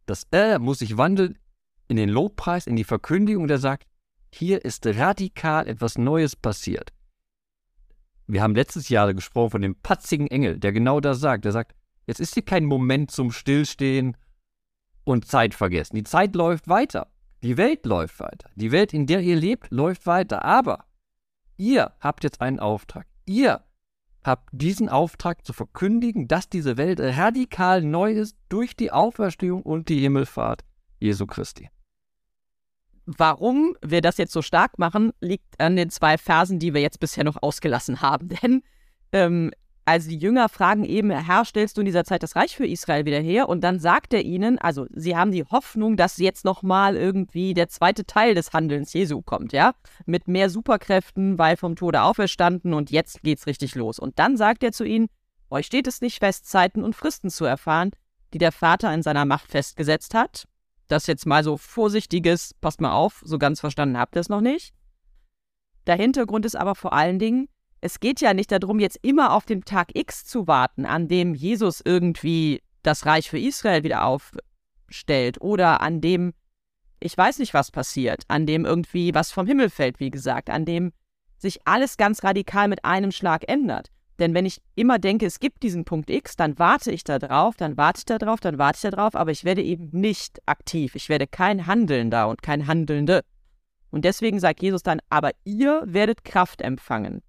das 0.05 0.27
Er 0.31 0.59
muss 0.59 0.79
sich 0.79 0.97
wandeln 0.97 1.37
in 1.87 1.97
den 1.97 2.09
Lobpreis, 2.09 2.67
in 2.67 2.75
die 2.75 2.83
Verkündigung, 2.83 3.47
der 3.47 3.57
sagt, 3.57 3.87
hier 4.33 4.63
ist 4.63 4.85
radikal 4.87 5.67
etwas 5.67 5.97
Neues 5.97 6.35
passiert. 6.35 6.93
Wir 8.27 8.41
haben 8.41 8.55
letztes 8.55 8.87
Jahr 8.87 9.13
gesprochen 9.13 9.51
von 9.51 9.61
dem 9.61 9.75
patzigen 9.75 10.27
Engel, 10.27 10.57
der 10.57 10.71
genau 10.71 11.01
das 11.01 11.19
sagt. 11.19 11.43
Der 11.43 11.51
sagt, 11.51 11.75
jetzt 12.07 12.21
ist 12.21 12.33
hier 12.33 12.45
kein 12.45 12.65
Moment 12.65 13.11
zum 13.11 13.31
Stillstehen 13.31 14.15
und 15.03 15.25
Zeit 15.25 15.53
vergessen. 15.53 15.97
Die 15.97 16.03
Zeit 16.03 16.35
läuft 16.35 16.69
weiter. 16.69 17.07
Die 17.43 17.57
Welt 17.57 17.85
läuft 17.85 18.19
weiter. 18.19 18.49
Die 18.55 18.71
Welt, 18.71 18.93
in 18.93 19.05
der 19.05 19.19
ihr 19.21 19.35
lebt, 19.35 19.69
läuft 19.71 20.05
weiter. 20.05 20.45
Aber 20.45 20.85
ihr 21.57 21.91
habt 21.99 22.23
jetzt 22.23 22.39
einen 22.39 22.59
Auftrag. 22.59 23.05
Ihr 23.25 23.63
habt 24.23 24.49
diesen 24.51 24.89
Auftrag 24.89 25.45
zu 25.45 25.53
verkündigen, 25.53 26.27
dass 26.27 26.49
diese 26.49 26.77
Welt 26.77 26.99
radikal 26.99 27.81
neu 27.81 28.11
ist 28.13 28.37
durch 28.49 28.75
die 28.75 28.91
Auferstehung 28.91 29.63
und 29.63 29.89
die 29.89 29.99
Himmelfahrt 29.99 30.63
Jesu 30.99 31.25
Christi. 31.25 31.69
Warum 33.05 33.75
wir 33.81 34.01
das 34.01 34.17
jetzt 34.17 34.31
so 34.31 34.41
stark 34.41 34.77
machen, 34.77 35.11
liegt 35.19 35.59
an 35.59 35.75
den 35.75 35.89
zwei 35.89 36.17
Versen, 36.17 36.59
die 36.59 36.73
wir 36.73 36.81
jetzt 36.81 36.99
bisher 36.99 37.23
noch 37.23 37.41
ausgelassen 37.41 38.01
haben. 38.01 38.29
Denn 38.43 38.61
ähm, 39.11 39.51
also 39.85 40.09
die 40.09 40.17
Jünger 40.17 40.47
fragen 40.47 40.85
eben, 40.85 41.09
Herr, 41.09 41.43
stellst 41.43 41.75
du 41.75 41.81
in 41.81 41.85
dieser 41.85 42.03
Zeit 42.03 42.21
das 42.21 42.35
Reich 42.35 42.55
für 42.55 42.67
Israel 42.67 43.05
wieder 43.05 43.19
her? 43.19 43.49
Und 43.49 43.61
dann 43.61 43.79
sagt 43.79 44.13
er 44.13 44.21
ihnen, 44.23 44.59
also 44.59 44.85
sie 44.91 45.15
haben 45.15 45.31
die 45.31 45.43
Hoffnung, 45.43 45.97
dass 45.97 46.17
jetzt 46.17 46.45
nochmal 46.45 46.95
irgendwie 46.95 47.53
der 47.53 47.67
zweite 47.67 48.05
Teil 48.05 48.35
des 48.35 48.53
Handelns 48.53 48.93
Jesu 48.93 49.21
kommt, 49.21 49.53
ja? 49.53 49.73
Mit 50.05 50.27
mehr 50.27 50.49
Superkräften, 50.49 51.39
weil 51.39 51.57
vom 51.57 51.75
Tode 51.75 52.03
auferstanden 52.03 52.73
und 52.73 52.91
jetzt 52.91 53.23
geht's 53.23 53.47
richtig 53.47 53.73
los. 53.75 53.97
Und 53.97 54.19
dann 54.19 54.37
sagt 54.37 54.63
er 54.63 54.71
zu 54.71 54.83
ihnen, 54.83 55.07
euch 55.49 55.65
steht 55.65 55.87
es 55.87 55.99
nicht 56.01 56.19
fest, 56.19 56.47
Zeiten 56.47 56.83
und 56.83 56.95
Fristen 56.95 57.29
zu 57.29 57.45
erfahren, 57.45 57.91
die 58.33 58.37
der 58.37 58.51
Vater 58.51 58.93
in 58.93 59.01
seiner 59.01 59.25
Macht 59.25 59.49
festgesetzt 59.49 60.13
hat. 60.13 60.47
Das 60.87 61.07
jetzt 61.07 61.25
mal 61.25 61.43
so 61.43 61.57
vorsichtiges, 61.57 62.53
passt 62.53 62.81
mal 62.81 62.93
auf, 62.93 63.21
so 63.25 63.39
ganz 63.39 63.59
verstanden 63.59 63.97
habt 63.97 64.15
ihr 64.15 64.21
es 64.21 64.29
noch 64.29 64.41
nicht. 64.41 64.73
Der 65.87 65.95
Hintergrund 65.95 66.45
ist 66.45 66.55
aber 66.55 66.75
vor 66.75 66.93
allen 66.93 67.17
Dingen, 67.17 67.49
es 67.81 67.99
geht 67.99 68.21
ja 68.21 68.33
nicht 68.33 68.51
darum, 68.51 68.79
jetzt 68.79 68.99
immer 69.01 69.33
auf 69.33 69.45
den 69.45 69.65
Tag 69.65 69.95
X 69.95 70.23
zu 70.25 70.47
warten, 70.47 70.85
an 70.85 71.07
dem 71.07 71.33
Jesus 71.33 71.81
irgendwie 71.83 72.61
das 72.83 73.05
Reich 73.07 73.29
für 73.29 73.39
Israel 73.39 73.83
wieder 73.83 74.05
aufstellt 74.05 75.41
oder 75.41 75.81
an 75.81 75.99
dem, 75.99 76.33
ich 76.99 77.17
weiß 77.17 77.39
nicht, 77.39 77.55
was 77.55 77.71
passiert, 77.71 78.23
an 78.27 78.45
dem 78.45 78.65
irgendwie 78.65 79.13
was 79.15 79.31
vom 79.31 79.47
Himmel 79.47 79.71
fällt, 79.71 79.99
wie 79.99 80.11
gesagt, 80.11 80.51
an 80.51 80.65
dem 80.65 80.93
sich 81.37 81.59
alles 81.65 81.97
ganz 81.97 82.23
radikal 82.23 82.67
mit 82.67 82.85
einem 82.85 83.11
Schlag 83.11 83.49
ändert. 83.49 83.89
Denn 84.19 84.35
wenn 84.35 84.45
ich 84.45 84.61
immer 84.75 84.99
denke, 84.99 85.25
es 85.25 85.39
gibt 85.39 85.63
diesen 85.63 85.83
Punkt 85.83 86.11
X, 86.11 86.35
dann 86.35 86.59
warte 86.59 86.91
ich 86.91 87.03
da 87.03 87.17
drauf, 87.17 87.55
dann 87.57 87.77
warte 87.77 87.99
ich 87.99 88.05
da 88.05 88.19
drauf, 88.19 88.39
dann 88.39 88.59
warte 88.59 88.77
ich 88.77 88.81
da 88.83 88.91
drauf, 88.91 89.15
aber 89.15 89.31
ich 89.31 89.43
werde 89.43 89.63
eben 89.63 89.89
nicht 89.91 90.39
aktiv. 90.45 90.93
Ich 90.93 91.09
werde 91.09 91.25
kein 91.25 91.65
Handelnder 91.65 92.29
und 92.29 92.43
kein 92.43 92.67
Handelnde. 92.67 93.21
Und 93.89 94.05
deswegen 94.05 94.39
sagt 94.39 94.61
Jesus 94.61 94.83
dann, 94.83 95.01
aber 95.09 95.31
ihr 95.43 95.81
werdet 95.87 96.23
Kraft 96.23 96.61
empfangen. 96.61 97.23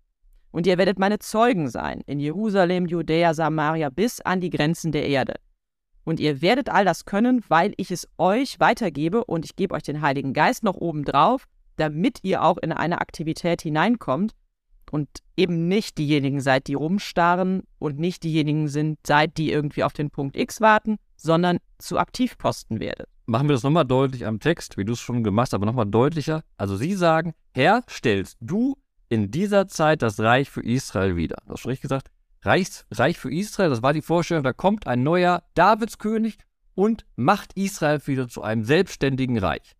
Und 0.53 0.67
ihr 0.67 0.79
werdet 0.79 0.99
meine 0.99 1.19
Zeugen 1.19 1.69
sein 1.69 2.03
in 2.07 2.21
Jerusalem, 2.21 2.87
Judäa, 2.87 3.35
Samaria 3.35 3.91
bis 3.91 4.21
an 4.21 4.41
die 4.41 4.51
Grenzen 4.51 4.93
der 4.93 5.09
Erde. 5.09 5.35
Und 6.05 6.21
ihr 6.21 6.43
werdet 6.43 6.69
all 6.69 6.85
das 6.85 7.05
können, 7.05 7.43
weil 7.49 7.73
ich 7.77 7.91
es 7.91 8.09
euch 8.19 8.61
weitergebe 8.61 9.25
und 9.25 9.45
ich 9.45 9.57
gebe 9.57 9.75
euch 9.75 9.83
den 9.83 10.03
Heiligen 10.03 10.33
Geist 10.33 10.63
noch 10.63 10.75
oben 10.75 11.05
drauf, 11.05 11.47
damit 11.77 12.19
ihr 12.23 12.43
auch 12.43 12.59
in 12.59 12.73
eine 12.73 13.01
Aktivität 13.01 13.63
hineinkommt 13.63 14.33
und 14.91 15.09
eben 15.37 15.69
nicht 15.69 15.97
diejenigen 15.97 16.41
seid, 16.41 16.67
die 16.67 16.75
rumstarren 16.75 17.63
und 17.79 17.99
nicht 17.99 18.25
diejenigen 18.25 18.69
sind, 18.69 18.99
seid, 19.07 19.39
die 19.39 19.51
irgendwie 19.51 19.85
auf 19.85 19.95
den 19.95 20.11
Punkt 20.11 20.37
X 20.37 20.61
warten, 20.61 20.97
sondern 21.17 21.59
zu 21.79 21.99
Aktivposten 21.99 22.79
werdet. 22.79 23.09
Machen 23.27 23.49
wir 23.49 23.55
das 23.55 23.63
nochmal 23.63 23.87
deutlich 23.87 24.27
am 24.27 24.41
Text, 24.41 24.77
wie 24.77 24.85
du 24.85 24.93
es 24.93 25.01
schon 25.01 25.25
gemacht 25.25 25.47
hast, 25.47 25.55
aber 25.55 25.67
nochmal 25.67 25.87
deutlicher. 25.87 26.43
Also 26.59 26.77
sie 26.77 26.93
sagen, 26.95 27.33
Herr, 27.55 27.85
stellst 27.89 28.37
du 28.41 28.77
in 29.13 29.31
dieser 29.31 29.69
Zeit 29.69 30.01
das 30.01 30.19
Reich 30.21 30.49
für 30.49 30.65
Israel 30.65 31.17
wieder. 31.17 31.37
Das 31.43 31.57
hast 31.57 31.65
du 31.65 31.69
richtig 31.69 31.83
gesagt. 31.83 32.11
Reich, 32.41 32.69
Reich 32.91 33.19
für 33.19 33.31
Israel, 33.31 33.69
das 33.69 33.83
war 33.83 33.93
die 33.93 34.01
Vorstellung, 34.01 34.43
da 34.43 34.55
kommt 34.55 34.87
ein 34.87 35.03
neuer 35.03 35.43
Davidskönig 35.55 36.39
und 36.75 37.05
macht 37.15 37.53
Israel 37.53 38.01
wieder 38.07 38.27
zu 38.27 38.41
einem 38.43 38.65
selbstständigen 38.65 39.37
Reich. 39.37 39.77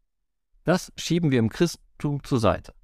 Das 0.65 0.93
schieben 0.97 1.31
wir 1.31 1.39
im 1.39 1.49
Christentum 1.49 2.23
zur 2.23 2.41
Seite. 2.41 2.75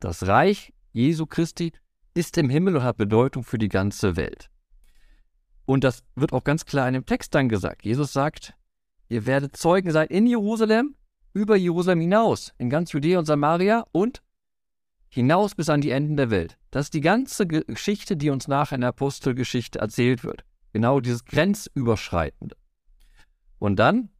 Das 0.00 0.26
Reich 0.26 0.72
Jesu 0.92 1.26
Christi 1.26 1.72
ist 2.14 2.38
im 2.38 2.48
Himmel 2.48 2.76
und 2.76 2.82
hat 2.82 2.96
Bedeutung 2.96 3.44
für 3.44 3.58
die 3.58 3.68
ganze 3.68 4.16
Welt. 4.16 4.48
Und 5.66 5.84
das 5.84 6.04
wird 6.14 6.32
auch 6.32 6.42
ganz 6.42 6.64
klar 6.64 6.88
in 6.88 6.94
dem 6.94 7.04
Text 7.04 7.34
dann 7.34 7.50
gesagt. 7.50 7.84
Jesus 7.84 8.14
sagt, 8.14 8.54
ihr 9.10 9.26
werdet 9.26 9.58
Zeugen 9.58 9.90
sein 9.90 10.08
in 10.08 10.26
Jerusalem, 10.26 10.94
über 11.34 11.54
Jerusalem 11.54 12.00
hinaus, 12.00 12.54
in 12.56 12.70
ganz 12.70 12.92
Judäa 12.92 13.18
und 13.18 13.26
Samaria 13.26 13.84
und 13.92 14.22
hinaus 15.16 15.54
bis 15.54 15.68
an 15.68 15.80
die 15.80 15.90
Enden 15.90 16.16
der 16.16 16.30
Welt. 16.30 16.58
Das 16.70 16.86
ist 16.86 16.94
die 16.94 17.00
ganze 17.00 17.46
Geschichte, 17.46 18.16
die 18.16 18.30
uns 18.30 18.48
nachher 18.48 18.76
in 18.76 18.82
der 18.82 18.90
Apostelgeschichte 18.90 19.78
erzählt 19.78 20.22
wird. 20.24 20.44
Genau 20.72 21.00
dieses 21.00 21.24
Grenzüberschreitende. 21.24 22.54
Und 23.58 23.76
dann 23.76 24.10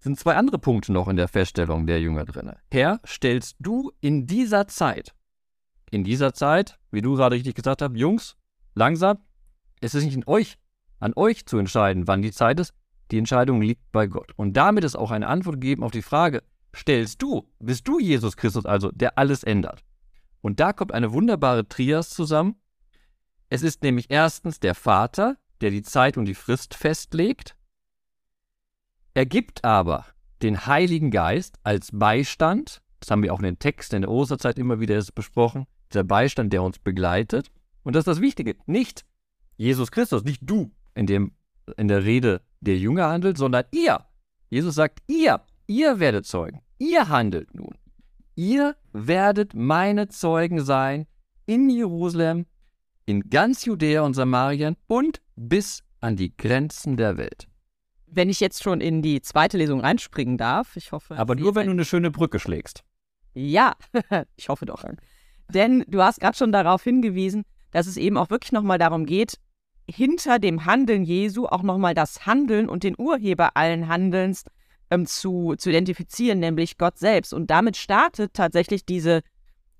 sind 0.00 0.18
zwei 0.18 0.34
andere 0.34 0.58
Punkte 0.58 0.92
noch 0.92 1.06
in 1.06 1.16
der 1.16 1.28
Feststellung 1.28 1.86
der 1.86 2.00
Jünger 2.00 2.24
drin. 2.24 2.52
Herr, 2.72 3.00
stellst 3.06 3.56
du 3.60 3.92
in 4.00 4.26
dieser 4.26 4.66
Zeit, 4.66 5.14
in 5.90 6.02
dieser 6.02 6.34
Zeit, 6.34 6.80
wie 6.90 7.00
du 7.00 7.14
gerade 7.14 7.36
richtig 7.36 7.54
gesagt 7.54 7.80
hast, 7.80 7.96
Jungs, 7.96 8.36
langsam, 8.74 9.18
es 9.80 9.94
ist 9.94 10.04
nicht 10.04 10.16
in 10.16 10.26
euch, 10.26 10.58
an 10.98 11.12
euch 11.14 11.46
zu 11.46 11.58
entscheiden, 11.58 12.08
wann 12.08 12.22
die 12.22 12.32
Zeit 12.32 12.58
ist. 12.58 12.74
Die 13.12 13.18
Entscheidung 13.18 13.62
liegt 13.62 13.92
bei 13.92 14.08
Gott. 14.08 14.32
Und 14.34 14.54
damit 14.56 14.82
ist 14.82 14.96
auch 14.96 15.12
eine 15.12 15.28
Antwort 15.28 15.60
gegeben 15.60 15.84
auf 15.84 15.92
die 15.92 16.02
Frage, 16.02 16.42
stellst 16.74 17.22
du, 17.22 17.48
bist 17.60 17.86
du 17.86 18.00
Jesus 18.00 18.36
Christus 18.36 18.66
also, 18.66 18.90
der 18.90 19.16
alles 19.16 19.44
ändert? 19.44 19.84
Und 20.44 20.60
da 20.60 20.74
kommt 20.74 20.92
eine 20.92 21.14
wunderbare 21.14 21.66
Trias 21.66 22.10
zusammen. 22.10 22.56
Es 23.48 23.62
ist 23.62 23.82
nämlich 23.82 24.10
erstens 24.10 24.60
der 24.60 24.74
Vater, 24.74 25.38
der 25.62 25.70
die 25.70 25.80
Zeit 25.80 26.18
und 26.18 26.26
die 26.26 26.34
Frist 26.34 26.74
festlegt. 26.74 27.56
Er 29.14 29.24
gibt 29.24 29.64
aber 29.64 30.04
den 30.42 30.66
Heiligen 30.66 31.10
Geist 31.10 31.58
als 31.62 31.88
Beistand. 31.94 32.82
Das 33.00 33.10
haben 33.10 33.22
wir 33.22 33.32
auch 33.32 33.38
in 33.38 33.46
den 33.46 33.58
Texten 33.58 33.96
in 33.96 34.02
der 34.02 34.10
Osterzeit 34.10 34.58
immer 34.58 34.80
wieder 34.80 35.02
besprochen. 35.14 35.64
Dieser 35.90 36.04
Beistand, 36.04 36.52
der 36.52 36.62
uns 36.62 36.78
begleitet. 36.78 37.50
Und 37.82 37.96
das 37.96 38.02
ist 38.02 38.08
das 38.08 38.20
Wichtige. 38.20 38.56
Nicht 38.66 39.06
Jesus 39.56 39.90
Christus, 39.90 40.24
nicht 40.24 40.42
du, 40.42 40.72
in, 40.94 41.06
dem, 41.06 41.32
in 41.78 41.88
der 41.88 42.04
Rede 42.04 42.42
der 42.60 42.76
Jünger 42.76 43.08
handelt, 43.08 43.38
sondern 43.38 43.64
ihr. 43.70 44.04
Jesus 44.50 44.74
sagt, 44.74 44.98
ihr, 45.06 45.40
ihr 45.66 46.00
werdet 46.00 46.26
Zeugen. 46.26 46.60
Ihr 46.76 47.08
handelt 47.08 47.54
nun. 47.54 47.78
Ihr 48.36 48.76
werdet 48.92 49.54
meine 49.54 50.08
Zeugen 50.08 50.64
sein 50.64 51.06
in 51.46 51.70
Jerusalem, 51.70 52.46
in 53.06 53.30
ganz 53.30 53.64
Judäa 53.64 54.02
und 54.02 54.14
Samarien 54.14 54.76
und 54.88 55.20
bis 55.36 55.84
an 56.00 56.16
die 56.16 56.36
Grenzen 56.36 56.96
der 56.96 57.16
Welt. 57.16 57.46
Wenn 58.06 58.28
ich 58.28 58.40
jetzt 58.40 58.62
schon 58.62 58.80
in 58.80 59.02
die 59.02 59.20
zweite 59.22 59.56
Lesung 59.56 59.80
reinspringen 59.80 60.36
darf, 60.36 60.76
ich 60.76 60.92
hoffe. 60.92 61.16
Aber 61.16 61.34
nur, 61.34 61.54
wenn 61.54 61.66
du 61.66 61.72
eine 61.72 61.84
schöne 61.84 62.10
Brücke 62.10 62.38
schlägst. 62.40 62.84
Ja, 63.34 63.74
ich 64.36 64.48
hoffe 64.48 64.66
doch. 64.66 64.84
Denn 65.48 65.84
du 65.88 66.02
hast 66.02 66.20
gerade 66.20 66.36
schon 66.36 66.52
darauf 66.52 66.82
hingewiesen, 66.82 67.44
dass 67.70 67.86
es 67.86 67.96
eben 67.96 68.16
auch 68.16 68.30
wirklich 68.30 68.52
nochmal 68.52 68.78
darum 68.78 69.06
geht, 69.06 69.38
hinter 69.88 70.38
dem 70.38 70.64
Handeln 70.64 71.04
Jesu 71.04 71.46
auch 71.46 71.62
nochmal 71.62 71.94
das 71.94 72.26
Handeln 72.26 72.68
und 72.68 72.82
den 72.84 72.94
Urheber 72.98 73.56
allen 73.56 73.88
Handelns 73.88 74.44
ähm, 74.94 75.06
zu, 75.06 75.54
zu 75.56 75.70
identifizieren, 75.70 76.38
nämlich 76.38 76.78
Gott 76.78 76.98
selbst. 76.98 77.34
Und 77.34 77.50
damit 77.50 77.76
startet 77.76 78.32
tatsächlich 78.32 78.86
diese, 78.86 79.22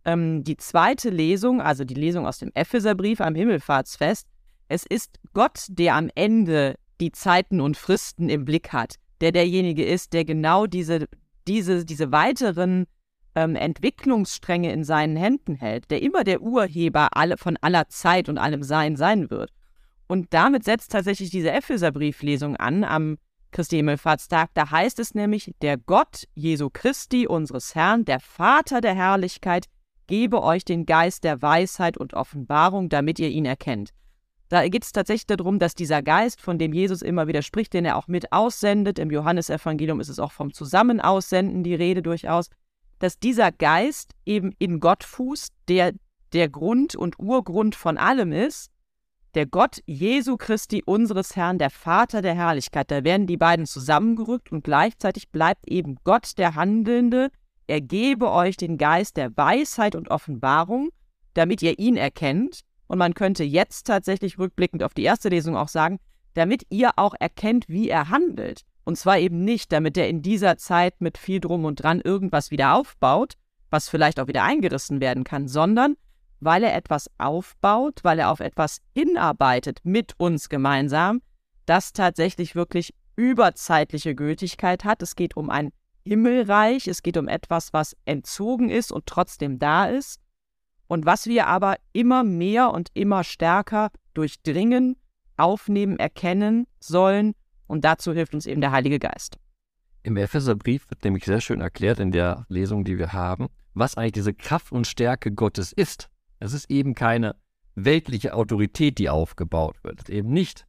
ähm, 0.05 0.43
die 0.43 0.57
zweite 0.57 1.11
Lesung, 1.11 1.61
also 1.61 1.85
die 1.85 1.95
Lesung 1.95 2.27
aus 2.27 2.39
dem 2.39 2.51
Epheserbrief 2.55 3.21
am 3.21 3.35
Himmelfahrtsfest. 3.35 4.27
Es 4.69 4.85
ist 4.85 5.21
Gott, 5.33 5.67
der 5.69 5.95
am 5.95 6.11
Ende 6.15 6.75
die 7.01 7.13
Zeiten 7.13 7.61
und 7.61 7.77
Fristen 7.77 8.29
im 8.29 8.45
Blick 8.45 8.73
hat, 8.73 8.97
der 9.21 9.31
derjenige 9.31 9.85
ist, 9.85 10.13
der 10.13 10.25
genau 10.25 10.67
diese, 10.67 11.07
diese, 11.47 11.85
diese 11.85 12.11
weiteren 12.11 12.87
ähm, 13.35 13.57
Entwicklungsstränge 13.57 14.73
in 14.73 14.85
seinen 14.85 15.17
Händen 15.17 15.55
hält, 15.55 15.91
der 15.91 16.03
immer 16.03 16.25
der 16.25 16.41
Urheber 16.41 17.17
alle, 17.17 17.37
von 17.37 17.57
aller 17.61 17.89
Zeit 17.89 18.29
und 18.29 18.39
allem 18.39 18.63
Sein 18.63 18.97
sein 18.97 19.31
wird. 19.31 19.51
Und 20.07 20.35
damit 20.35 20.65
setzt 20.65 20.93
tatsächlich 20.93 21.31
diese 21.31 21.51
Epheserbrieflesung 21.51 22.57
an 22.57 22.85
am 22.85 23.17
Christi 23.55 23.77
Himmelfahrtstag. 23.77 24.51
Da 24.53 24.71
heißt 24.71 24.99
es 24.99 25.15
nämlich, 25.15 25.55
der 25.63 25.79
Gott 25.79 26.25
Jesu 26.35 26.69
Christi, 26.71 27.27
unseres 27.27 27.75
Herrn, 27.75 28.05
der 28.05 28.21
Vater 28.21 28.83
der 28.83 28.95
Herrlichkeit, 28.95 29.67
gebe 30.07 30.43
euch 30.43 30.65
den 30.65 30.85
Geist 30.85 31.25
der 31.25 31.41
Weisheit 31.41 31.97
und 31.97 32.13
Offenbarung, 32.13 32.91
damit 32.91 33.19
ihr 33.19 33.31
ihn 33.31 33.47
erkennt. 33.47 33.91
Da 34.51 34.69
geht 34.69 34.85
es 34.85 34.93
tatsächlich 34.93 35.27
darum, 35.27 35.59
dass 35.59 35.75
dieser 35.75 36.03
Geist, 36.03 36.43
von 36.43 36.59
dem 36.59 36.75
Jesus 36.75 37.01
immer 37.01 37.27
wieder 37.27 37.43
spricht, 37.43 37.73
den 37.73 37.87
er 37.87 37.97
auch 37.97 38.09
mit 38.09 38.33
aussendet, 38.33 38.99
im 38.99 39.11
Johannesevangelium 39.11 40.01
ist 40.01 40.11
es 40.11 40.19
auch 40.19 40.33
vom 40.33 40.53
Zusammenaussenden 40.53 41.63
die 41.63 41.75
Rede 41.75 42.03
durchaus, 42.03 42.51
dass 42.99 43.19
dieser 43.19 43.53
Geist 43.53 44.13
eben 44.27 44.53
in 44.59 44.81
Gott 44.81 45.05
fußt, 45.05 45.53
der 45.69 45.93
der 46.33 46.49
Grund 46.49 46.97
und 46.97 47.19
Urgrund 47.19 47.77
von 47.77 47.97
allem 47.97 48.33
ist 48.33 48.74
der 49.35 49.47
Gott 49.47 49.83
Jesu 49.87 50.37
Christi, 50.37 50.83
unseres 50.85 51.37
Herrn, 51.37 51.59
der 51.59 51.71
Vater 51.71 52.23
der 52.23 52.35
Herrlichkeit. 52.35 52.91
Da 52.91 53.05
werden 53.05 53.27
die 53.27 53.37
beiden 53.37 53.67
zusammengerückt 53.67 54.53
und 54.53 54.65
gleichzeitig 54.65 55.31
bleibt 55.31 55.69
eben 55.69 55.97
Gott 56.05 56.39
der 56.39 56.55
Handelnde. 56.55 57.31
Er 57.67 57.81
gebe 57.81 58.31
euch 58.31 58.57
den 58.57 58.79
Geist 58.79 59.17
der 59.17 59.37
Weisheit 59.37 59.95
und 59.95 60.11
Offenbarung, 60.11 60.91
damit 61.35 61.63
ihr 61.63 61.79
ihn 61.79 61.97
erkennt. 61.97 62.61
Und 62.87 62.99
man 62.99 63.15
könnte 63.15 63.45
jetzt 63.45 63.87
tatsächlich 63.87 64.39
rückblickend 64.39 64.83
auf 64.83 64.95
die 64.95 65.03
erste 65.03 65.31
Lesung 65.31 65.57
auch 65.57 65.69
sagen, 65.69 65.99
damit 66.35 66.67
ihr 66.71 66.93
auch 66.97 67.15
erkennt, 67.19 67.69
wie 67.69 67.89
er 67.89 68.11
handelt. 68.11 68.63
Und 68.85 68.97
zwar 68.97 69.19
eben 69.19 69.45
nicht, 69.45 69.73
damit 69.73 69.97
er 69.97 70.09
in 70.09 70.21
dieser 70.21 70.59
Zeit 70.59 71.01
mit 71.01 71.17
viel 71.17 71.41
drum 71.41 71.65
und 71.65 71.77
dran 71.77 72.01
irgendwas 72.01 72.51
wieder 72.51 72.75
aufbaut, 72.75 73.35
was 73.71 73.89
vielleicht 73.89 74.21
auch 74.21 74.29
wieder 74.29 74.45
eingerissen 74.45 75.01
werden 75.01 75.25
kann, 75.25 75.49
sondern 75.49 75.97
weil 76.45 76.63
er 76.63 76.75
etwas 76.75 77.11
aufbaut, 77.19 78.01
weil 78.03 78.19
er 78.19 78.31
auf 78.31 78.41
etwas 78.41 78.81
hinarbeitet 78.95 79.81
mit 79.83 80.15
uns 80.19 80.49
gemeinsam, 80.49 81.23
das 81.67 81.93
tatsächlich 81.93 82.55
wirklich 82.55 82.95
überzeitliche 83.17 84.15
Gültigkeit 84.15 84.85
hat. 84.85 85.03
Es 85.03 85.17
geht 85.17 85.37
um 85.37 85.51
ein 85.51 85.73
Himmelreich, 86.05 86.87
es 86.87 87.03
geht 87.03 87.17
um 87.17 87.29
etwas, 87.29 87.73
was 87.73 87.97
entzogen 88.05 88.69
ist 88.69 88.93
und 88.93 89.07
trotzdem 89.07 89.59
da 89.59 89.87
ist 89.87 90.21
und 90.87 91.07
was 91.07 91.27
wir 91.27 91.47
aber 91.47 91.77
immer 91.93 92.25
mehr 92.25 92.71
und 92.73 92.91
immer 92.93 93.25
stärker 93.25 93.91
durchdringen, 94.13 94.97
aufnehmen, 95.37 95.99
erkennen 95.99 96.67
sollen 96.79 97.35
und 97.67 97.85
dazu 97.85 98.13
hilft 98.13 98.35
uns 98.35 98.47
eben 98.47 98.61
der 98.61 98.71
Heilige 98.71 98.99
Geist. 98.99 99.39
Im 100.03 100.19
Epheserbrief 100.19 100.91
wird 100.91 101.03
nämlich 101.05 101.25
sehr 101.25 101.41
schön 101.41 101.63
erklärt 101.63 101.99
in 101.99 102.13
der 102.13 102.45
Lesung, 102.51 102.85
die 102.85 102.99
wir 102.99 103.15
haben, 103.15 103.49
was 103.73 103.97
eigentlich 103.97 104.13
diese 104.13 104.35
Kraft 104.35 104.71
und 104.71 104.87
Stärke 104.87 105.33
Gottes 105.33 105.73
ist. 105.73 106.11
Es 106.45 106.53
ist 106.53 106.71
eben 106.71 106.95
keine 106.95 107.37
weltliche 107.75 108.35
Autorität, 108.35 108.99
die 108.99 109.09
aufgebaut 109.09 109.83
wird. 109.83 110.01
Es 110.01 110.09
ist 110.11 110.15
eben 110.15 110.29
nicht 110.31 110.67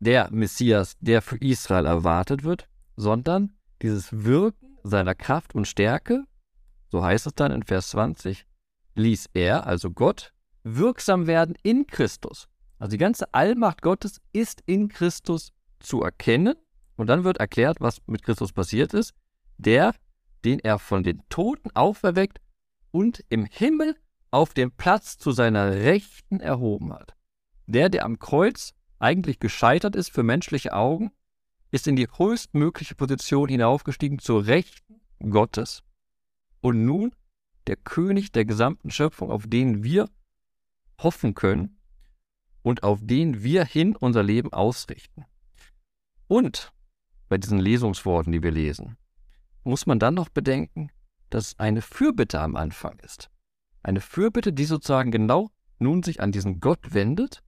der 0.00 0.28
Messias, 0.32 0.96
der 0.98 1.22
für 1.22 1.36
Israel 1.36 1.86
erwartet 1.86 2.42
wird, 2.42 2.68
sondern 2.96 3.56
dieses 3.80 4.24
Wirken 4.24 4.76
seiner 4.82 5.14
Kraft 5.14 5.54
und 5.54 5.68
Stärke, 5.68 6.24
so 6.88 7.04
heißt 7.04 7.28
es 7.28 7.34
dann 7.36 7.52
in 7.52 7.62
Vers 7.62 7.90
20, 7.90 8.44
ließ 8.96 9.30
er, 9.34 9.68
also 9.68 9.92
Gott, 9.92 10.34
wirksam 10.64 11.28
werden 11.28 11.54
in 11.62 11.86
Christus. 11.86 12.48
Also 12.80 12.90
die 12.90 12.98
ganze 12.98 13.32
Allmacht 13.32 13.82
Gottes 13.82 14.20
ist 14.32 14.64
in 14.66 14.88
Christus 14.88 15.52
zu 15.78 16.02
erkennen. 16.02 16.56
Und 16.96 17.06
dann 17.06 17.22
wird 17.22 17.36
erklärt, 17.36 17.80
was 17.80 17.98
mit 18.08 18.24
Christus 18.24 18.52
passiert 18.52 18.94
ist. 18.94 19.14
Der, 19.58 19.94
den 20.44 20.58
er 20.58 20.80
von 20.80 21.04
den 21.04 21.22
Toten 21.28 21.70
auferweckt 21.76 22.40
und 22.90 23.24
im 23.28 23.44
Himmel 23.44 23.94
auf 24.30 24.54
den 24.54 24.70
Platz 24.70 25.18
zu 25.18 25.32
seiner 25.32 25.72
Rechten 25.72 26.40
erhoben 26.40 26.92
hat. 26.92 27.14
Der, 27.66 27.88
der 27.88 28.04
am 28.04 28.18
Kreuz 28.18 28.74
eigentlich 28.98 29.38
gescheitert 29.38 29.96
ist 29.96 30.10
für 30.10 30.22
menschliche 30.22 30.72
Augen, 30.72 31.10
ist 31.70 31.86
in 31.86 31.96
die 31.96 32.08
höchstmögliche 32.08 32.94
Position 32.94 33.48
hinaufgestiegen 33.48 34.18
zur 34.18 34.46
Rechten 34.46 35.00
Gottes. 35.30 35.82
Und 36.60 36.84
nun 36.84 37.14
der 37.66 37.76
König 37.76 38.32
der 38.32 38.44
gesamten 38.44 38.90
Schöpfung, 38.90 39.30
auf 39.30 39.46
den 39.46 39.82
wir 39.82 40.08
hoffen 40.98 41.34
können 41.34 41.78
und 42.62 42.82
auf 42.82 43.00
den 43.02 43.42
wir 43.42 43.64
hin 43.64 43.94
unser 43.94 44.22
Leben 44.22 44.52
ausrichten. 44.52 45.26
Und 46.26 46.72
bei 47.28 47.38
diesen 47.38 47.58
Lesungsworten, 47.58 48.32
die 48.32 48.42
wir 48.42 48.50
lesen, 48.50 48.96
muss 49.64 49.86
man 49.86 49.98
dann 49.98 50.14
noch 50.14 50.30
bedenken, 50.30 50.90
dass 51.30 51.58
eine 51.58 51.82
Fürbitte 51.82 52.40
am 52.40 52.56
Anfang 52.56 52.98
ist. 53.00 53.30
Eine 53.82 54.00
Fürbitte, 54.00 54.52
die 54.52 54.64
sozusagen 54.64 55.10
genau 55.10 55.50
nun 55.78 56.02
sich 56.02 56.20
an 56.20 56.32
diesen 56.32 56.60
Gott 56.60 56.92
wendet 56.94 57.42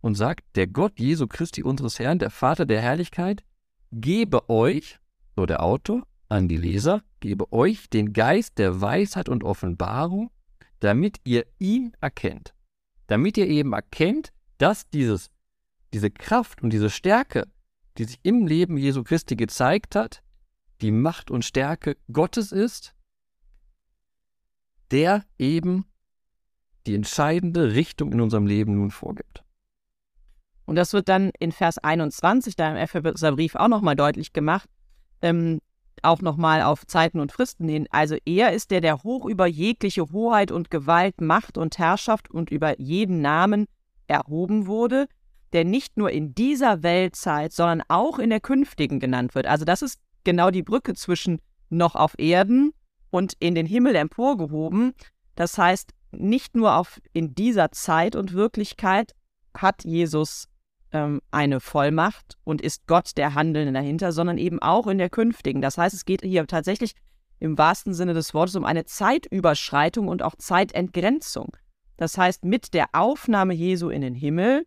und 0.00 0.14
sagt, 0.14 0.44
der 0.56 0.66
Gott 0.66 0.98
Jesu 0.98 1.26
Christi 1.26 1.62
unseres 1.62 1.98
Herrn, 1.98 2.18
der 2.18 2.30
Vater 2.30 2.66
der 2.66 2.80
Herrlichkeit, 2.80 3.44
gebe 3.92 4.48
euch, 4.48 4.98
so 5.36 5.46
der 5.46 5.62
Autor, 5.62 6.06
an 6.28 6.48
die 6.48 6.56
Leser, 6.56 7.02
gebe 7.20 7.52
euch 7.52 7.88
den 7.88 8.12
Geist 8.12 8.58
der 8.58 8.80
Weisheit 8.80 9.28
und 9.28 9.44
Offenbarung, 9.44 10.30
damit 10.80 11.20
ihr 11.24 11.46
ihn 11.58 11.92
erkennt. 12.00 12.54
Damit 13.06 13.36
ihr 13.38 13.48
eben 13.48 13.72
erkennt, 13.72 14.32
dass 14.58 14.88
dieses, 14.90 15.30
diese 15.92 16.10
Kraft 16.10 16.62
und 16.62 16.70
diese 16.70 16.90
Stärke, 16.90 17.46
die 17.96 18.04
sich 18.04 18.20
im 18.22 18.46
Leben 18.46 18.76
Jesu 18.76 19.02
Christi 19.02 19.36
gezeigt 19.36 19.96
hat, 19.96 20.22
die 20.80 20.92
Macht 20.92 21.30
und 21.30 21.44
Stärke 21.44 21.96
Gottes 22.12 22.52
ist, 22.52 22.94
der 24.90 25.24
eben 25.38 25.84
die 26.86 26.94
entscheidende 26.94 27.74
Richtung 27.74 28.12
in 28.12 28.20
unserem 28.20 28.46
Leben 28.46 28.74
nun 28.74 28.90
vorgibt. 28.90 29.44
Und 30.64 30.76
das 30.76 30.92
wird 30.92 31.08
dann 31.08 31.30
in 31.38 31.52
Vers 31.52 31.78
21, 31.78 32.56
da 32.56 32.70
im 32.70 32.76
Epheserbrief 32.76 33.54
auch 33.54 33.68
nochmal 33.68 33.96
deutlich 33.96 34.32
gemacht, 34.32 34.68
ähm, 35.22 35.60
auch 36.02 36.20
nochmal 36.20 36.62
auf 36.62 36.86
Zeiten 36.86 37.20
und 37.20 37.32
Fristen 37.32 37.68
hin. 37.68 37.86
Also 37.90 38.16
er 38.24 38.52
ist 38.52 38.70
der, 38.70 38.80
der 38.80 39.02
hoch 39.02 39.26
über 39.26 39.46
jegliche 39.46 40.12
Hoheit 40.12 40.52
und 40.52 40.70
Gewalt, 40.70 41.20
Macht 41.20 41.58
und 41.58 41.78
Herrschaft 41.78 42.30
und 42.30 42.50
über 42.50 42.78
jeden 42.78 43.20
Namen 43.20 43.66
erhoben 44.06 44.66
wurde, 44.66 45.08
der 45.52 45.64
nicht 45.64 45.96
nur 45.96 46.10
in 46.10 46.34
dieser 46.34 46.82
Weltzeit, 46.82 47.52
sondern 47.52 47.82
auch 47.88 48.18
in 48.18 48.30
der 48.30 48.40
künftigen 48.40 49.00
genannt 49.00 49.34
wird. 49.34 49.46
Also 49.46 49.64
das 49.64 49.82
ist 49.82 49.98
genau 50.24 50.50
die 50.50 50.62
Brücke 50.62 50.94
zwischen 50.94 51.40
noch 51.70 51.94
auf 51.94 52.14
Erden 52.18 52.72
und 53.10 53.34
in 53.38 53.54
den 53.54 53.66
Himmel 53.66 53.94
emporgehoben. 53.94 54.94
Das 55.34 55.58
heißt, 55.58 55.92
nicht 56.10 56.56
nur 56.56 56.76
auf, 56.76 57.00
in 57.12 57.34
dieser 57.34 57.70
Zeit 57.70 58.16
und 58.16 58.32
Wirklichkeit 58.32 59.14
hat 59.54 59.84
Jesus 59.84 60.48
ähm, 60.92 61.20
eine 61.30 61.60
Vollmacht 61.60 62.38
und 62.44 62.60
ist 62.60 62.86
Gott 62.86 63.16
der 63.16 63.34
Handelnde 63.34 63.72
dahinter, 63.72 64.12
sondern 64.12 64.38
eben 64.38 64.60
auch 64.60 64.86
in 64.86 64.98
der 64.98 65.10
künftigen. 65.10 65.60
Das 65.60 65.78
heißt, 65.78 65.94
es 65.94 66.04
geht 66.04 66.22
hier 66.22 66.46
tatsächlich 66.46 66.94
im 67.40 67.56
wahrsten 67.56 67.94
Sinne 67.94 68.14
des 68.14 68.34
Wortes 68.34 68.56
um 68.56 68.64
eine 68.64 68.84
Zeitüberschreitung 68.84 70.08
und 70.08 70.22
auch 70.22 70.34
Zeitentgrenzung. 70.36 71.56
Das 71.96 72.16
heißt, 72.16 72.44
mit 72.44 72.74
der 72.74 72.88
Aufnahme 72.92 73.54
Jesu 73.54 73.90
in 73.90 74.00
den 74.00 74.14
Himmel 74.14 74.66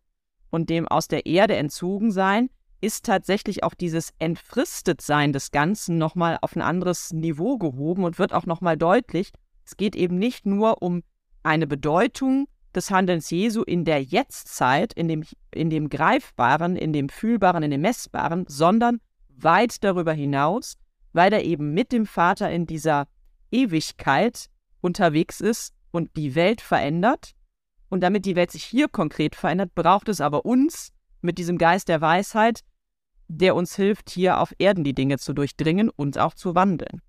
und 0.49 0.69
dem 0.69 0.87
aus 0.87 1.07
der 1.07 1.25
Erde 1.25 1.55
entzogen 1.55 2.11
sein, 2.11 2.49
ist 2.81 3.05
tatsächlich 3.05 3.63
auch 3.63 3.73
dieses 3.73 4.13
Entfristetsein 4.19 5.33
des 5.33 5.51
Ganzen 5.51 5.97
nochmal 5.97 6.37
auf 6.41 6.55
ein 6.55 6.61
anderes 6.61 7.11
Niveau 7.13 7.57
gehoben 7.57 8.03
und 8.03 8.19
wird 8.19 8.33
auch 8.33 8.45
nochmal 8.45 8.77
deutlich, 8.77 9.31
es 9.65 9.77
geht 9.77 9.95
eben 9.95 10.17
nicht 10.17 10.45
nur 10.45 10.81
um 10.81 11.03
eine 11.43 11.67
Bedeutung 11.67 12.47
des 12.73 12.91
Handelns 12.91 13.29
Jesu 13.29 13.63
in 13.63 13.85
der 13.85 14.01
Jetztzeit, 14.01 14.93
in 14.93 15.07
dem, 15.07 15.23
in 15.53 15.69
dem 15.69 15.89
Greifbaren, 15.89 16.75
in 16.75 16.93
dem 16.93 17.09
Fühlbaren, 17.09 17.63
in 17.63 17.71
dem 17.71 17.81
Messbaren, 17.81 18.45
sondern 18.47 18.99
weit 19.29 19.83
darüber 19.83 20.13
hinaus, 20.13 20.77
weil 21.13 21.33
er 21.33 21.43
eben 21.43 21.73
mit 21.73 21.91
dem 21.91 22.05
Vater 22.05 22.51
in 22.51 22.65
dieser 22.65 23.07
Ewigkeit 23.51 24.49
unterwegs 24.79 25.41
ist 25.41 25.73
und 25.91 26.15
die 26.15 26.35
Welt 26.35 26.61
verändert. 26.61 27.33
Und 27.89 28.01
damit 28.01 28.25
die 28.25 28.37
Welt 28.37 28.51
sich 28.51 28.63
hier 28.63 28.87
konkret 28.87 29.35
verändert, 29.35 29.75
braucht 29.75 30.07
es 30.07 30.21
aber 30.21 30.45
uns 30.45 30.93
mit 31.21 31.37
diesem 31.37 31.57
Geist 31.57 31.89
der 31.89 31.99
Weisheit, 31.99 32.61
der 33.37 33.55
uns 33.55 33.75
hilft, 33.75 34.09
hier 34.09 34.39
auf 34.39 34.53
Erden 34.57 34.83
die 34.83 34.93
Dinge 34.93 35.17
zu 35.17 35.33
durchdringen 35.33 35.89
und 35.89 36.17
auch 36.17 36.33
zu 36.33 36.55
wandeln. 36.55 37.01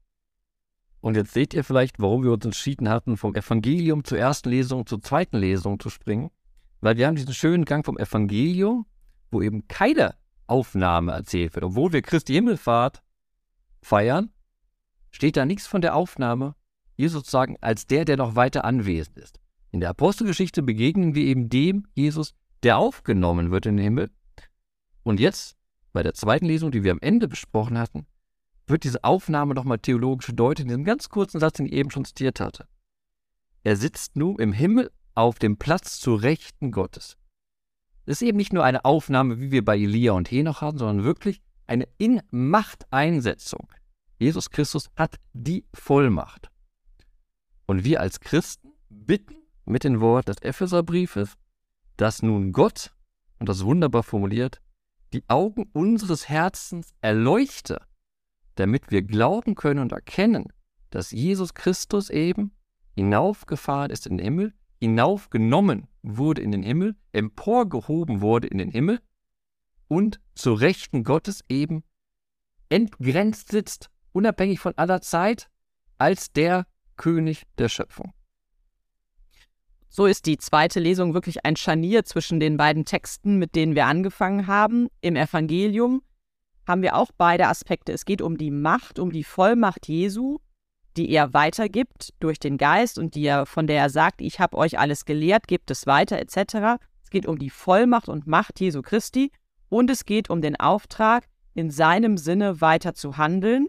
Und 1.00 1.16
jetzt 1.16 1.32
seht 1.32 1.52
ihr 1.52 1.64
vielleicht, 1.64 2.00
warum 2.00 2.22
wir 2.22 2.32
uns 2.32 2.44
entschieden 2.44 2.88
hatten, 2.88 3.16
vom 3.16 3.34
Evangelium 3.34 4.04
zur 4.04 4.18
ersten 4.18 4.50
Lesung 4.50 4.86
zur 4.86 5.02
zweiten 5.02 5.36
Lesung 5.36 5.80
zu 5.80 5.90
springen. 5.90 6.30
Weil 6.80 6.96
wir 6.96 7.06
haben 7.06 7.16
diesen 7.16 7.34
schönen 7.34 7.64
Gang 7.64 7.84
vom 7.84 7.98
Evangelium, 7.98 8.86
wo 9.30 9.42
eben 9.42 9.66
keine 9.66 10.14
Aufnahme 10.46 11.12
erzählt 11.12 11.54
wird. 11.54 11.64
Obwohl 11.64 11.92
wir 11.92 12.02
Christi 12.02 12.34
Himmelfahrt 12.34 13.02
feiern, 13.82 14.30
steht 15.10 15.36
da 15.36 15.44
nichts 15.44 15.66
von 15.66 15.80
der 15.80 15.96
Aufnahme. 15.96 16.54
Jesus 16.96 17.20
sozusagen 17.20 17.56
als 17.60 17.86
der, 17.86 18.04
der 18.04 18.16
noch 18.16 18.36
weiter 18.36 18.64
anwesend 18.64 19.18
ist. 19.18 19.40
In 19.72 19.80
der 19.80 19.90
Apostelgeschichte 19.90 20.62
begegnen 20.62 21.14
wir 21.14 21.24
eben 21.24 21.48
dem 21.48 21.86
Jesus, 21.94 22.34
der 22.62 22.78
aufgenommen 22.78 23.50
wird 23.50 23.66
in 23.66 23.76
den 23.76 23.84
Himmel. 23.84 24.10
Und 25.02 25.18
jetzt, 25.18 25.56
bei 25.92 26.02
der 26.02 26.14
zweiten 26.14 26.46
Lesung, 26.46 26.70
die 26.70 26.84
wir 26.84 26.92
am 26.92 27.00
Ende 27.00 27.28
besprochen 27.28 27.78
hatten, 27.78 28.06
wird 28.66 28.84
diese 28.84 29.04
Aufnahme 29.04 29.54
nochmal 29.54 29.78
theologisch 29.78 30.26
gedeutet 30.28 30.64
in 30.64 30.68
diesem 30.68 30.84
ganz 30.84 31.08
kurzen 31.08 31.40
Satz, 31.40 31.56
den 31.56 31.66
ich 31.66 31.72
eben 31.72 31.90
schon 31.90 32.04
zitiert 32.04 32.40
hatte. 32.40 32.66
Er 33.64 33.76
sitzt 33.76 34.16
nun 34.16 34.38
im 34.38 34.52
Himmel 34.52 34.90
auf 35.14 35.38
dem 35.38 35.56
Platz 35.56 36.00
zur 36.00 36.22
Rechten 36.22 36.72
Gottes. 36.72 37.16
Das 38.06 38.20
ist 38.20 38.26
eben 38.26 38.38
nicht 38.38 38.52
nur 38.52 38.64
eine 38.64 38.84
Aufnahme, 38.84 39.40
wie 39.40 39.50
wir 39.50 39.64
bei 39.64 39.76
Elia 39.76 40.12
und 40.12 40.30
Henoch 40.30 40.60
hatten, 40.60 40.78
sondern 40.78 41.04
wirklich 41.04 41.40
eine 41.66 41.86
In-Macht-Einsetzung. 41.98 43.68
Jesus 44.18 44.50
Christus 44.50 44.90
hat 44.96 45.16
die 45.32 45.64
Vollmacht. 45.72 46.50
Und 47.66 47.84
wir 47.84 48.00
als 48.00 48.20
Christen 48.20 48.72
bitten 48.88 49.36
mit 49.64 49.84
dem 49.84 50.00
Wort 50.00 50.28
des 50.28 50.38
Epheserbriefes, 50.42 51.34
dass 51.96 52.22
nun 52.22 52.52
Gott, 52.52 52.94
und 53.38 53.48
das 53.48 53.64
wunderbar 53.64 54.02
formuliert, 54.02 54.60
die 55.12 55.24
Augen 55.28 55.68
unseres 55.72 56.28
Herzens 56.28 56.94
erleuchte, 57.00 57.80
damit 58.54 58.90
wir 58.90 59.02
glauben 59.02 59.54
können 59.54 59.80
und 59.80 59.92
erkennen, 59.92 60.52
dass 60.90 61.10
Jesus 61.10 61.54
Christus 61.54 62.10
eben 62.10 62.52
hinaufgefahren 62.94 63.90
ist 63.90 64.06
in 64.06 64.18
den 64.18 64.24
Himmel, 64.24 64.54
hinaufgenommen 64.80 65.86
wurde 66.02 66.42
in 66.42 66.50
den 66.50 66.62
Himmel, 66.62 66.96
emporgehoben 67.12 68.20
wurde 68.20 68.48
in 68.48 68.58
den 68.58 68.70
Himmel 68.70 69.00
und 69.88 70.20
zu 70.34 70.54
Rechten 70.54 71.04
Gottes 71.04 71.44
eben 71.48 71.84
entgrenzt 72.68 73.50
sitzt, 73.50 73.90
unabhängig 74.12 74.60
von 74.60 74.76
aller 74.76 75.00
Zeit, 75.00 75.50
als 75.98 76.32
der 76.32 76.66
König 76.96 77.44
der 77.58 77.68
Schöpfung. 77.68 78.12
So 79.94 80.06
ist 80.06 80.24
die 80.24 80.38
zweite 80.38 80.80
Lesung 80.80 81.12
wirklich 81.12 81.44
ein 81.44 81.54
Scharnier 81.54 82.02
zwischen 82.06 82.40
den 82.40 82.56
beiden 82.56 82.86
Texten, 82.86 83.38
mit 83.38 83.54
denen 83.54 83.74
wir 83.74 83.84
angefangen 83.84 84.46
haben. 84.46 84.88
Im 85.02 85.16
Evangelium 85.16 86.00
haben 86.66 86.80
wir 86.80 86.96
auch 86.96 87.10
beide 87.18 87.46
Aspekte. 87.46 87.92
Es 87.92 88.06
geht 88.06 88.22
um 88.22 88.38
die 88.38 88.50
Macht, 88.50 88.98
um 88.98 89.12
die 89.12 89.22
Vollmacht 89.22 89.86
Jesu, 89.88 90.38
die 90.96 91.10
er 91.10 91.34
weitergibt 91.34 92.14
durch 92.20 92.38
den 92.38 92.56
Geist 92.56 92.98
und 92.98 93.14
die 93.14 93.24
er, 93.24 93.44
von 93.44 93.66
der 93.66 93.80
er 93.80 93.90
sagt, 93.90 94.22
ich 94.22 94.40
habe 94.40 94.56
euch 94.56 94.78
alles 94.78 95.04
gelehrt, 95.04 95.46
gebt 95.46 95.70
es 95.70 95.86
weiter, 95.86 96.18
etc. 96.18 96.80
Es 97.04 97.10
geht 97.10 97.26
um 97.26 97.38
die 97.38 97.50
Vollmacht 97.50 98.08
und 98.08 98.26
Macht 98.26 98.60
Jesu 98.60 98.80
Christi 98.80 99.30
und 99.68 99.90
es 99.90 100.06
geht 100.06 100.30
um 100.30 100.40
den 100.40 100.58
Auftrag, 100.58 101.24
in 101.52 101.70
seinem 101.70 102.16
Sinne 102.16 102.62
weiter 102.62 102.94
zu 102.94 103.18
handeln, 103.18 103.66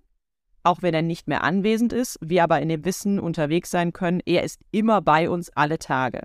auch 0.63 0.81
wenn 0.81 0.93
er 0.93 1.01
nicht 1.01 1.27
mehr 1.27 1.43
anwesend 1.43 1.93
ist, 1.93 2.17
wir 2.21 2.43
aber 2.43 2.61
in 2.61 2.69
dem 2.69 2.85
Wissen 2.85 3.19
unterwegs 3.19 3.69
sein 3.69 3.93
können, 3.93 4.21
er 4.25 4.43
ist 4.43 4.61
immer 4.71 5.01
bei 5.01 5.29
uns 5.29 5.49
alle 5.49 5.77
Tage. 5.77 6.21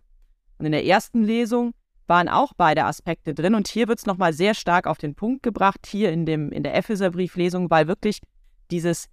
Und 0.59 0.67
in 0.67 0.73
der 0.73 0.85
ersten 0.85 1.23
Lesung 1.23 1.75
waren 2.07 2.29
auch 2.29 2.53
beide 2.57 2.85
Aspekte 2.85 3.35
drin. 3.35 3.55
Und 3.55 3.69
hier 3.69 3.87
wird 3.89 3.99
es 3.99 4.07
nochmal 4.07 4.33
sehr 4.33 4.55
stark 4.55 4.87
auf 4.87 4.99
den 4.99 5.15
Punkt 5.15 5.43
gebracht, 5.43 5.87
hier 5.87 6.11
in, 6.11 6.27
dem, 6.27 6.51
in 6.51 6.63
der 6.63 6.75
Epheserbrieflesung, 6.75 7.71
weil 7.71 7.87
wirklich 7.87 8.21
dieses 8.71 9.09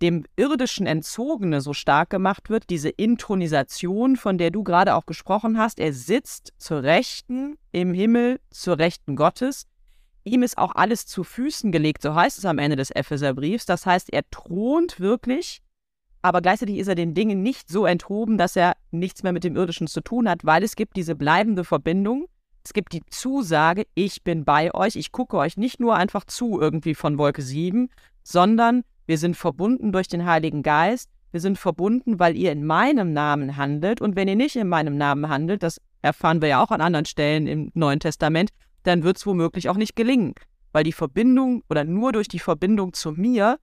dem 0.00 0.24
Irdischen 0.36 0.86
Entzogene 0.86 1.60
so 1.60 1.72
stark 1.72 2.10
gemacht 2.10 2.50
wird, 2.50 2.70
diese 2.70 2.88
Intronisation, 2.88 4.16
von 4.16 4.38
der 4.38 4.50
du 4.50 4.62
gerade 4.62 4.94
auch 4.94 5.06
gesprochen 5.06 5.58
hast. 5.58 5.80
Er 5.80 5.92
sitzt 5.92 6.52
zur 6.56 6.84
Rechten 6.84 7.58
im 7.72 7.94
Himmel, 7.94 8.40
zur 8.50 8.78
Rechten 8.78 9.16
Gottes. 9.16 9.66
Ihm 10.28 10.42
ist 10.42 10.58
auch 10.58 10.74
alles 10.74 11.06
zu 11.06 11.24
Füßen 11.24 11.72
gelegt, 11.72 12.02
so 12.02 12.14
heißt 12.14 12.38
es 12.38 12.44
am 12.44 12.58
Ende 12.58 12.76
des 12.76 12.90
Epheserbriefs. 12.90 13.66
Das 13.66 13.86
heißt, 13.86 14.12
er 14.12 14.28
thront 14.30 15.00
wirklich 15.00 15.62
aber 16.22 16.40
gleichzeitig 16.40 16.78
ist 16.78 16.88
er 16.88 16.94
den 16.94 17.14
Dingen 17.14 17.42
nicht 17.42 17.68
so 17.68 17.86
enthoben, 17.86 18.38
dass 18.38 18.56
er 18.56 18.76
nichts 18.90 19.22
mehr 19.22 19.32
mit 19.32 19.44
dem 19.44 19.56
Irdischen 19.56 19.86
zu 19.86 20.00
tun 20.00 20.28
hat, 20.28 20.44
weil 20.44 20.62
es 20.62 20.76
gibt 20.76 20.96
diese 20.96 21.14
bleibende 21.14 21.64
Verbindung. 21.64 22.26
Es 22.64 22.72
gibt 22.72 22.92
die 22.92 23.04
Zusage, 23.08 23.86
ich 23.94 24.24
bin 24.24 24.44
bei 24.44 24.74
euch, 24.74 24.96
ich 24.96 25.12
gucke 25.12 25.36
euch 25.36 25.56
nicht 25.56 25.80
nur 25.80 25.96
einfach 25.96 26.24
zu 26.24 26.60
irgendwie 26.60 26.94
von 26.94 27.18
Wolke 27.18 27.40
7, 27.40 27.88
sondern 28.22 28.82
wir 29.06 29.16
sind 29.16 29.36
verbunden 29.36 29.92
durch 29.92 30.08
den 30.08 30.26
Heiligen 30.26 30.62
Geist, 30.62 31.08
wir 31.30 31.40
sind 31.40 31.56
verbunden, 31.56 32.18
weil 32.18 32.36
ihr 32.36 32.52
in 32.52 32.66
meinem 32.66 33.12
Namen 33.12 33.56
handelt 33.56 34.00
und 34.00 34.16
wenn 34.16 34.28
ihr 34.28 34.36
nicht 34.36 34.56
in 34.56 34.68
meinem 34.68 34.98
Namen 34.98 35.28
handelt, 35.28 35.62
das 35.62 35.80
erfahren 36.02 36.42
wir 36.42 36.48
ja 36.48 36.62
auch 36.62 36.70
an 36.70 36.80
anderen 36.80 37.06
Stellen 37.06 37.46
im 37.46 37.70
Neuen 37.74 38.00
Testament, 38.00 38.50
dann 38.82 39.02
wird 39.02 39.16
es 39.16 39.26
womöglich 39.26 39.68
auch 39.68 39.76
nicht 39.76 39.96
gelingen, 39.96 40.34
weil 40.72 40.84
die 40.84 40.92
Verbindung 40.92 41.62
oder 41.68 41.84
nur 41.84 42.12
durch 42.12 42.28
die 42.28 42.38
Verbindung 42.38 42.92
zu 42.92 43.12
mir 43.12 43.58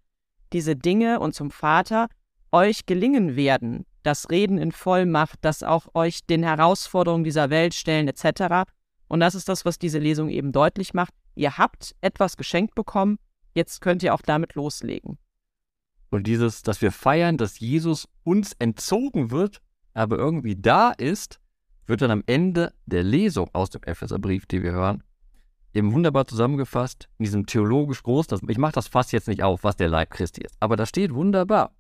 diese 0.54 0.76
Dinge 0.76 1.20
und 1.20 1.34
zum 1.34 1.52
Vater 1.52 2.08
euch 2.52 2.86
gelingen 2.86 3.36
werden. 3.36 3.86
Das 4.04 4.30
Reden 4.30 4.58
in 4.58 4.72
Vollmacht, 4.72 5.40
das 5.42 5.64
auch 5.64 5.88
euch 5.94 6.26
den 6.26 6.44
Herausforderungen 6.44 7.24
dieser 7.24 7.50
Welt 7.50 7.74
stellen 7.74 8.08
etc. 8.08 8.70
Und 9.08 9.20
das 9.20 9.36
ist 9.36 9.50
das, 9.50 9.66
was 9.66 9.80
diese 9.80 10.00
Lesung 10.00 10.30
eben 10.30 10.52
deutlich 10.52 10.94
macht. 10.94 11.14
Ihr 11.36 11.58
habt 11.58 11.96
etwas 12.02 12.38
geschenkt 12.38 12.76
bekommen, 12.76 13.18
jetzt 13.54 13.82
könnt 13.82 14.04
ihr 14.04 14.14
auch 14.14 14.22
damit 14.22 14.56
loslegen. 14.56 15.18
Und 16.10 16.28
dieses, 16.28 16.62
dass 16.62 16.82
wir 16.82 16.92
feiern, 16.92 17.38
dass 17.38 17.60
Jesus 17.60 18.08
uns 18.24 18.54
entzogen 18.60 19.32
wird, 19.32 19.62
aber 19.94 20.18
irgendwie 20.18 20.56
da 20.56 20.92
ist, 20.92 21.40
wird 21.88 22.02
dann 22.02 22.12
am 22.12 22.24
Ende 22.26 22.74
der 22.86 23.04
Lesung 23.04 23.50
aus 23.54 23.70
dem 23.70 23.84
Epheserbrief, 23.84 24.46
die 24.46 24.64
wir 24.64 24.72
hören, 24.72 25.04
eben 25.74 25.94
wunderbar 25.94 26.26
zusammengefasst, 26.26 27.10
in 27.18 27.26
diesem 27.26 27.46
theologisch 27.46 28.04
groß, 28.04 28.28
das, 28.28 28.42
ich 28.48 28.58
mache 28.58 28.74
das 28.74 28.88
fast 28.88 29.12
jetzt 29.12 29.28
nicht 29.28 29.44
auf, 29.44 29.64
was 29.64 29.76
der 29.76 29.90
Leib 29.90 30.12
Christi 30.12 30.42
ist, 30.42 30.56
aber 30.60 30.76
da 30.76 30.86
steht 30.86 31.14
wunderbar. 31.14 31.76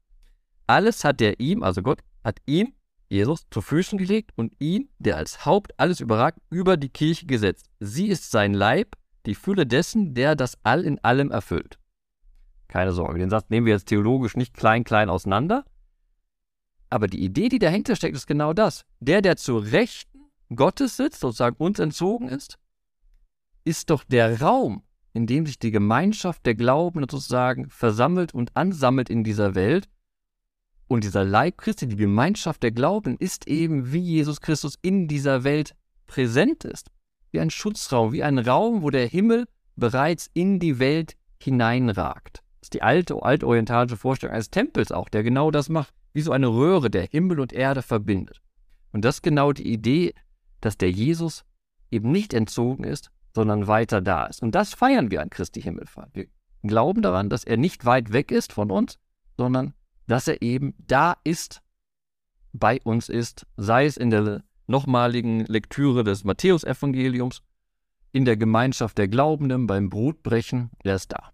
Alles 0.68 1.04
hat 1.04 1.22
er 1.22 1.40
ihm, 1.40 1.64
also 1.64 1.82
Gott, 1.82 2.02
hat 2.24 2.40
ihm, 2.46 2.74
Jesus, 3.08 3.46
zu 3.52 3.62
Füßen 3.62 3.98
gelegt 3.98 4.32
und 4.36 4.54
ihn, 4.60 4.90
der 5.00 5.18
als 5.18 5.46
Haupt 5.46 5.80
alles 5.80 6.00
überragt, 6.00 6.40
über 6.50 6.76
die 6.76 6.90
Kirche 6.90 7.28
gesetzt. 7.28 7.70
Sie 7.80 8.08
ist 8.08 8.32
sein 8.32 8.54
Leib, 8.54 8.96
die 9.26 9.36
Fülle 9.36 9.66
dessen, 9.66 10.14
der 10.16 10.36
das 10.36 10.58
All 10.64 10.84
in 10.84 11.04
allem 11.04 11.32
erfüllt. 11.32 11.78
Keine 12.68 12.94
Sorge, 12.94 13.20
den 13.20 13.30
Satz 13.30 13.50
nehmen 13.50 13.66
wir 13.66 13.74
jetzt 13.74 13.88
theologisch 13.88 14.36
nicht 14.36 14.56
klein, 14.56 14.84
klein 14.84 15.10
auseinander. 15.10 15.66
Aber 16.90 17.08
die 17.08 17.24
Idee, 17.24 17.50
die 17.50 17.60
dahinter 17.60 17.96
steckt, 17.96 18.16
ist 18.16 18.28
genau 18.28 18.54
das. 18.54 18.86
Der, 19.00 19.22
der 19.22 19.38
zur 19.38 19.72
Rechten 19.72 20.20
Gottes 20.56 20.98
sitzt, 20.98 21.20
sozusagen 21.20 21.56
uns 21.58 21.80
entzogen 21.80 22.30
ist, 22.30 22.58
ist 23.64 23.90
doch 23.90 24.04
der 24.04 24.42
Raum, 24.42 24.84
in 25.14 25.28
dem 25.28 25.46
sich 25.46 25.58
die 25.58 25.72
Gemeinschaft 25.72 26.46
der 26.46 26.56
Glauben 26.56 27.02
sozusagen 27.02 27.70
versammelt 27.70 28.34
und 28.34 28.56
ansammelt 28.56 29.10
in 29.10 29.24
dieser 29.24 29.56
Welt. 29.56 29.90
Und 30.88 31.04
dieser 31.04 31.24
Leib 31.24 31.58
Christi, 31.58 31.88
die 31.88 31.96
Gemeinschaft 31.96 32.62
der 32.62 32.72
Glauben, 32.72 33.18
ist 33.18 33.48
eben 33.48 33.92
wie 33.92 34.00
Jesus 34.00 34.40
Christus 34.40 34.78
in 34.84 35.08
dieser 35.08 35.44
Welt 35.44 35.76
präsent 36.06 36.64
ist. 36.64 36.92
Wie 37.32 37.40
ein 37.40 37.50
Schutzraum, 37.50 38.14
wie 38.14 38.24
ein 38.24 38.38
Raum, 38.38 38.84
wo 38.84 38.92
der 38.92 39.08
Himmel 39.08 39.48
bereits 39.76 40.30
in 40.34 40.60
die 40.60 40.78
Welt 40.78 41.16
hineinragt. 41.42 42.44
Das 42.60 42.68
ist 42.68 42.74
die 42.76 42.84
alte, 42.84 43.22
altorientalische 43.22 43.98
Vorstellung 43.98 44.34
eines 44.34 44.52
Tempels 44.52 44.92
auch, 44.92 45.10
der 45.10 45.24
genau 45.24 45.50
das 45.50 45.70
macht. 45.70 45.94
Wie 46.16 46.22
so 46.22 46.32
eine 46.32 46.48
Röhre, 46.48 46.90
der 46.90 47.08
Himmel 47.08 47.42
und 47.42 47.52
Erde 47.52 47.82
verbindet. 47.82 48.42
Und 48.94 49.04
das 49.04 49.18
ist 49.18 49.22
genau 49.22 49.52
die 49.52 49.68
Idee, 49.68 50.14
dass 50.62 50.78
der 50.78 50.90
Jesus 50.90 51.44
eben 51.92 52.10
nicht 52.10 52.34
entzogen 52.34 52.86
ist, 52.86 53.12
sondern 53.34 53.68
weiter 53.68 54.00
da 54.00 54.26
ist. 54.26 54.42
Und 54.42 54.56
das 54.56 54.74
feiern 54.74 55.12
wir 55.12 55.22
an 55.22 55.30
Christi 55.30 55.62
Himmelfahrt. 55.62 56.16
Wir 56.16 56.28
glauben 56.64 57.02
daran, 57.02 57.30
dass 57.30 57.44
er 57.44 57.58
nicht 57.58 57.84
weit 57.84 58.14
weg 58.14 58.32
ist 58.32 58.54
von 58.54 58.72
uns, 58.72 58.98
sondern 59.36 59.74
dass 60.08 60.30
er 60.30 60.42
eben 60.42 60.74
da 60.78 61.18
ist, 61.26 61.62
bei 62.54 62.80
uns 62.86 63.10
ist, 63.10 63.46
sei 63.58 63.86
es 63.86 63.98
in 63.98 64.10
der 64.10 64.42
nochmaligen 64.68 65.42
Lektüre 65.48 66.06
des 66.06 66.24
Matthäusevangeliums, 66.24 67.42
in 68.14 68.24
der 68.24 68.38
Gemeinschaft 68.38 68.98
der 68.98 69.10
Glaubenden, 69.10 69.68
beim 69.68 69.90
Brotbrechen, 69.90 70.72
er 70.86 70.96
ist 70.96 71.12
da. 71.12 71.30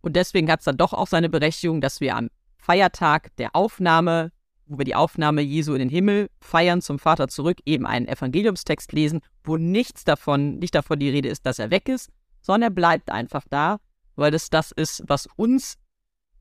Und 0.00 0.16
deswegen 0.16 0.50
hat 0.50 0.58
es 0.58 0.64
dann 0.64 0.76
doch 0.76 0.92
auch 0.92 1.06
seine 1.06 1.28
Berechtigung, 1.28 1.80
dass 1.80 2.00
wir 2.00 2.16
am 2.16 2.30
Feiertag 2.60 3.34
der 3.36 3.56
Aufnahme, 3.56 4.32
wo 4.66 4.78
wir 4.78 4.84
die 4.84 4.94
Aufnahme 4.94 5.40
Jesu 5.40 5.72
in 5.72 5.80
den 5.80 5.88
Himmel 5.88 6.30
feiern, 6.40 6.82
zum 6.82 6.98
Vater 6.98 7.28
zurück, 7.28 7.58
eben 7.66 7.86
einen 7.86 8.06
Evangeliumstext 8.06 8.92
lesen, 8.92 9.20
wo 9.42 9.56
nichts 9.56 10.04
davon, 10.04 10.58
nicht 10.58 10.74
davon 10.74 10.98
die 10.98 11.10
Rede 11.10 11.28
ist, 11.28 11.46
dass 11.46 11.58
er 11.58 11.70
weg 11.70 11.88
ist, 11.88 12.10
sondern 12.42 12.70
er 12.70 12.74
bleibt 12.74 13.10
einfach 13.10 13.44
da, 13.48 13.78
weil 14.16 14.30
das 14.30 14.50
das 14.50 14.70
ist, 14.70 15.02
was 15.06 15.26
uns 15.36 15.76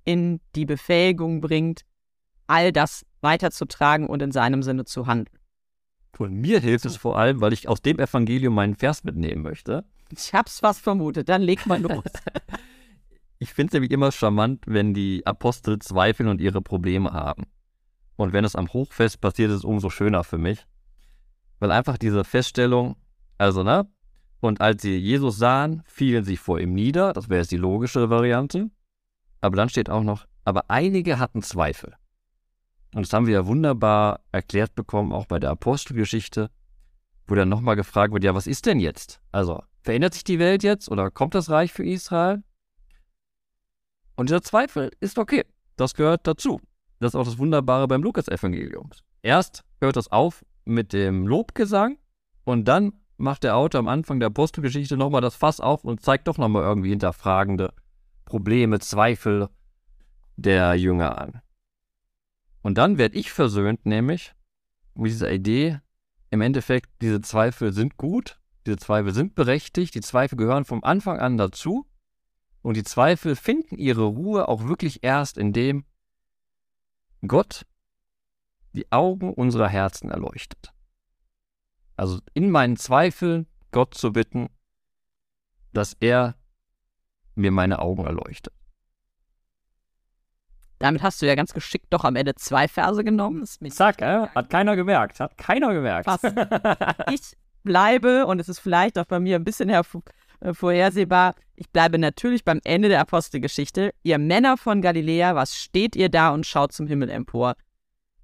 in 0.06 0.42
die 0.56 0.66
Befähigung 0.66 1.42
bringt, 1.42 1.82
all 2.48 2.72
das 2.72 3.06
weiterzutragen 3.22 4.08
und 4.08 4.22
in 4.22 4.32
seinem 4.32 4.64
Sinne 4.64 4.86
zu 4.86 5.08
handeln. 5.08 5.38
Und 6.18 6.34
mir 6.34 6.60
hilft 6.60 6.86
es 6.86 6.98
vor 6.98 7.18
allem, 7.18 7.40
weil 7.40 7.54
ich 7.54 7.70
aus 7.70 7.82
dem 7.82 7.98
Evangelium 7.98 8.54
meinen 8.54 8.76
Vers 8.76 9.04
mitnehmen 9.04 9.42
möchte. 9.42 9.86
Ich 10.12 10.34
hab's 10.34 10.60
fast 10.60 10.82
vermutet, 10.82 11.30
dann 11.30 11.42
leg 11.42 11.66
mal 11.66 11.82
los. 11.82 12.04
Ich 13.42 13.54
finde 13.54 13.70
es 13.70 13.74
nämlich 13.74 13.92
immer 13.92 14.12
charmant, 14.12 14.66
wenn 14.68 14.94
die 14.94 15.26
Apostel 15.26 15.80
zweifeln 15.80 16.28
und 16.28 16.42
ihre 16.42 16.62
Probleme 16.62 17.14
haben. 17.14 17.46
Und 18.18 18.34
wenn 18.34 18.44
es 18.44 18.58
am 18.58 18.72
Hochfest 18.74 19.22
passiert, 19.22 19.50
ist 19.50 19.60
es 19.60 19.64
umso 19.64 19.90
schöner 19.90 20.26
für 20.26 20.38
mich. 20.38 20.68
Weil 21.60 21.72
einfach 21.72 21.98
diese 21.98 22.26
Feststellung, 22.26 22.98
also, 23.38 23.64
ne? 23.64 23.90
Und 24.42 24.60
als 24.60 24.82
sie 24.82 24.98
Jesus 24.98 25.38
sahen, 25.38 25.84
fielen 25.86 26.26
sie 26.26 26.36
vor 26.36 26.60
ihm 26.60 26.74
nieder. 26.74 27.14
Das 27.14 27.30
wäre 27.30 27.40
jetzt 27.40 27.52
die 27.52 27.58
logische 27.58 28.10
Variante. 28.10 28.70
Aber 29.40 29.56
dann 29.56 29.70
steht 29.70 29.90
auch 29.90 30.04
noch, 30.04 30.26
aber 30.44 30.70
einige 30.70 31.18
hatten 31.18 31.42
Zweifel. 31.42 31.96
Und 32.94 33.06
das 33.06 33.14
haben 33.14 33.26
wir 33.26 33.34
ja 33.36 33.48
wunderbar 33.48 34.20
erklärt 34.34 34.76
bekommen, 34.76 35.14
auch 35.14 35.28
bei 35.28 35.40
der 35.40 35.52
Apostelgeschichte, 35.52 36.50
wo 37.28 37.36
dann 37.36 37.48
nochmal 37.48 37.78
gefragt 37.78 38.14
wird, 38.14 38.24
ja, 38.26 38.36
was 38.36 38.48
ist 38.48 38.66
denn 38.66 38.80
jetzt? 38.80 39.22
Also, 39.32 39.64
verändert 39.82 40.14
sich 40.14 40.26
die 40.26 40.40
Welt 40.40 40.64
jetzt 40.64 40.90
oder 40.90 41.10
kommt 41.10 41.36
das 41.36 41.50
Reich 41.50 41.72
für 41.72 41.86
Israel? 41.86 42.44
Und 44.20 44.28
dieser 44.28 44.42
Zweifel 44.42 44.92
ist 45.00 45.18
okay. 45.18 45.46
Das 45.78 45.94
gehört 45.94 46.28
dazu. 46.28 46.60
Das 47.00 47.14
ist 47.14 47.16
auch 47.16 47.24
das 47.24 47.38
Wunderbare 47.38 47.88
beim 47.88 48.04
Lukas-Evangelium. 48.04 48.90
Erst 49.22 49.64
hört 49.80 49.96
das 49.96 50.12
auf 50.12 50.44
mit 50.66 50.92
dem 50.92 51.26
Lobgesang 51.26 51.98
und 52.44 52.66
dann 52.66 52.92
macht 53.16 53.46
der 53.46 53.56
Autor 53.56 53.80
am 53.80 53.88
Anfang 53.88 54.20
der 54.20 54.28
Apostelgeschichte 54.28 54.98
nochmal 54.98 55.22
das 55.22 55.36
Fass 55.36 55.62
auf 55.62 55.86
und 55.86 56.02
zeigt 56.02 56.28
doch 56.28 56.38
nochmal 56.38 56.64
irgendwie 56.64 56.90
hinterfragende 56.90 57.74
Probleme, 58.26 58.80
Zweifel 58.80 59.48
der 60.36 60.76
Jünger 60.76 61.18
an. 61.18 61.42
Und 62.62 62.78
dann 62.78 62.98
werde 62.98 63.16
ich 63.16 63.32
versöhnt, 63.32 63.86
nämlich 63.86 64.34
mit 64.96 65.12
dieser 65.12 65.32
Idee, 65.32 65.80
im 66.30 66.42
Endeffekt, 66.42 66.90
diese 67.02 67.22
Zweifel 67.22 67.72
sind 67.72 67.96
gut, 67.96 68.38
diese 68.66 68.76
Zweifel 68.76 69.14
sind 69.14 69.36
berechtigt, 69.36 69.96
die 69.96 70.02
Zweifel 70.02 70.36
gehören 70.36 70.66
vom 70.66 70.84
Anfang 70.84 71.20
an 71.20 71.38
dazu 71.38 71.86
und 72.62 72.76
die 72.76 72.84
Zweifel 72.84 73.36
finden 73.36 73.78
ihre 73.78 74.04
Ruhe 74.04 74.48
auch 74.48 74.68
wirklich 74.68 75.04
erst, 75.04 75.38
indem 75.38 75.86
Gott 77.26 77.66
die 78.74 78.92
Augen 78.92 79.34
unserer 79.34 79.68
Herzen 79.68 80.10
erleuchtet. 80.10 80.74
Also 81.96 82.20
in 82.34 82.52
meinen 82.52 82.78
Zweifeln 82.78 83.48
Gott 83.72 83.94
zu 83.94 84.14
bitten, 84.14 84.50
dass 85.74 85.96
er 86.00 86.36
mir 87.36 87.52
meine 87.52 87.80
Augen 87.80 88.06
erleuchtet. 88.06 88.54
Damit 90.80 91.04
hast 91.04 91.22
du 91.22 91.28
ja 91.28 91.36
ganz 91.36 91.54
geschickt 91.54 91.88
doch 91.90 92.06
am 92.06 92.16
Ende 92.16 92.36
zwei 92.36 92.68
Verse 92.70 93.04
genommen. 93.04 93.46
Zack, 93.46 94.02
äh? 94.02 94.28
hat 94.30 94.50
keiner 94.50 94.78
gemerkt. 94.78 95.20
Hat 95.20 95.38
keiner 95.38 95.74
gemerkt. 95.74 96.08
Was? 96.08 96.22
ich 97.12 97.38
bleibe, 97.64 98.26
und 98.26 98.40
es 98.40 98.48
ist 98.48 98.60
vielleicht 98.60 98.98
auch 98.98 99.06
bei 99.06 99.20
mir 99.20 99.36
ein 99.36 99.44
bisschen 99.44 99.68
hervor 99.68 100.04
äh, 100.40 100.54
vorhersehbar. 100.54 101.36
Ich 101.56 101.70
bleibe 101.70 101.98
natürlich 102.00 102.44
beim 102.44 102.62
Ende 102.64 102.90
der 102.90 103.02
Apostelgeschichte. 103.02 103.92
Ihr 104.04 104.18
Männer 104.18 104.58
von 104.58 104.82
Galiläa, 104.82 105.36
was 105.36 105.58
steht 105.58 105.96
ihr 105.96 106.10
da 106.10 106.30
und 106.30 106.46
schaut 106.46 106.72
zum 106.72 106.88
Himmel 106.88 107.10
empor? 107.10 107.56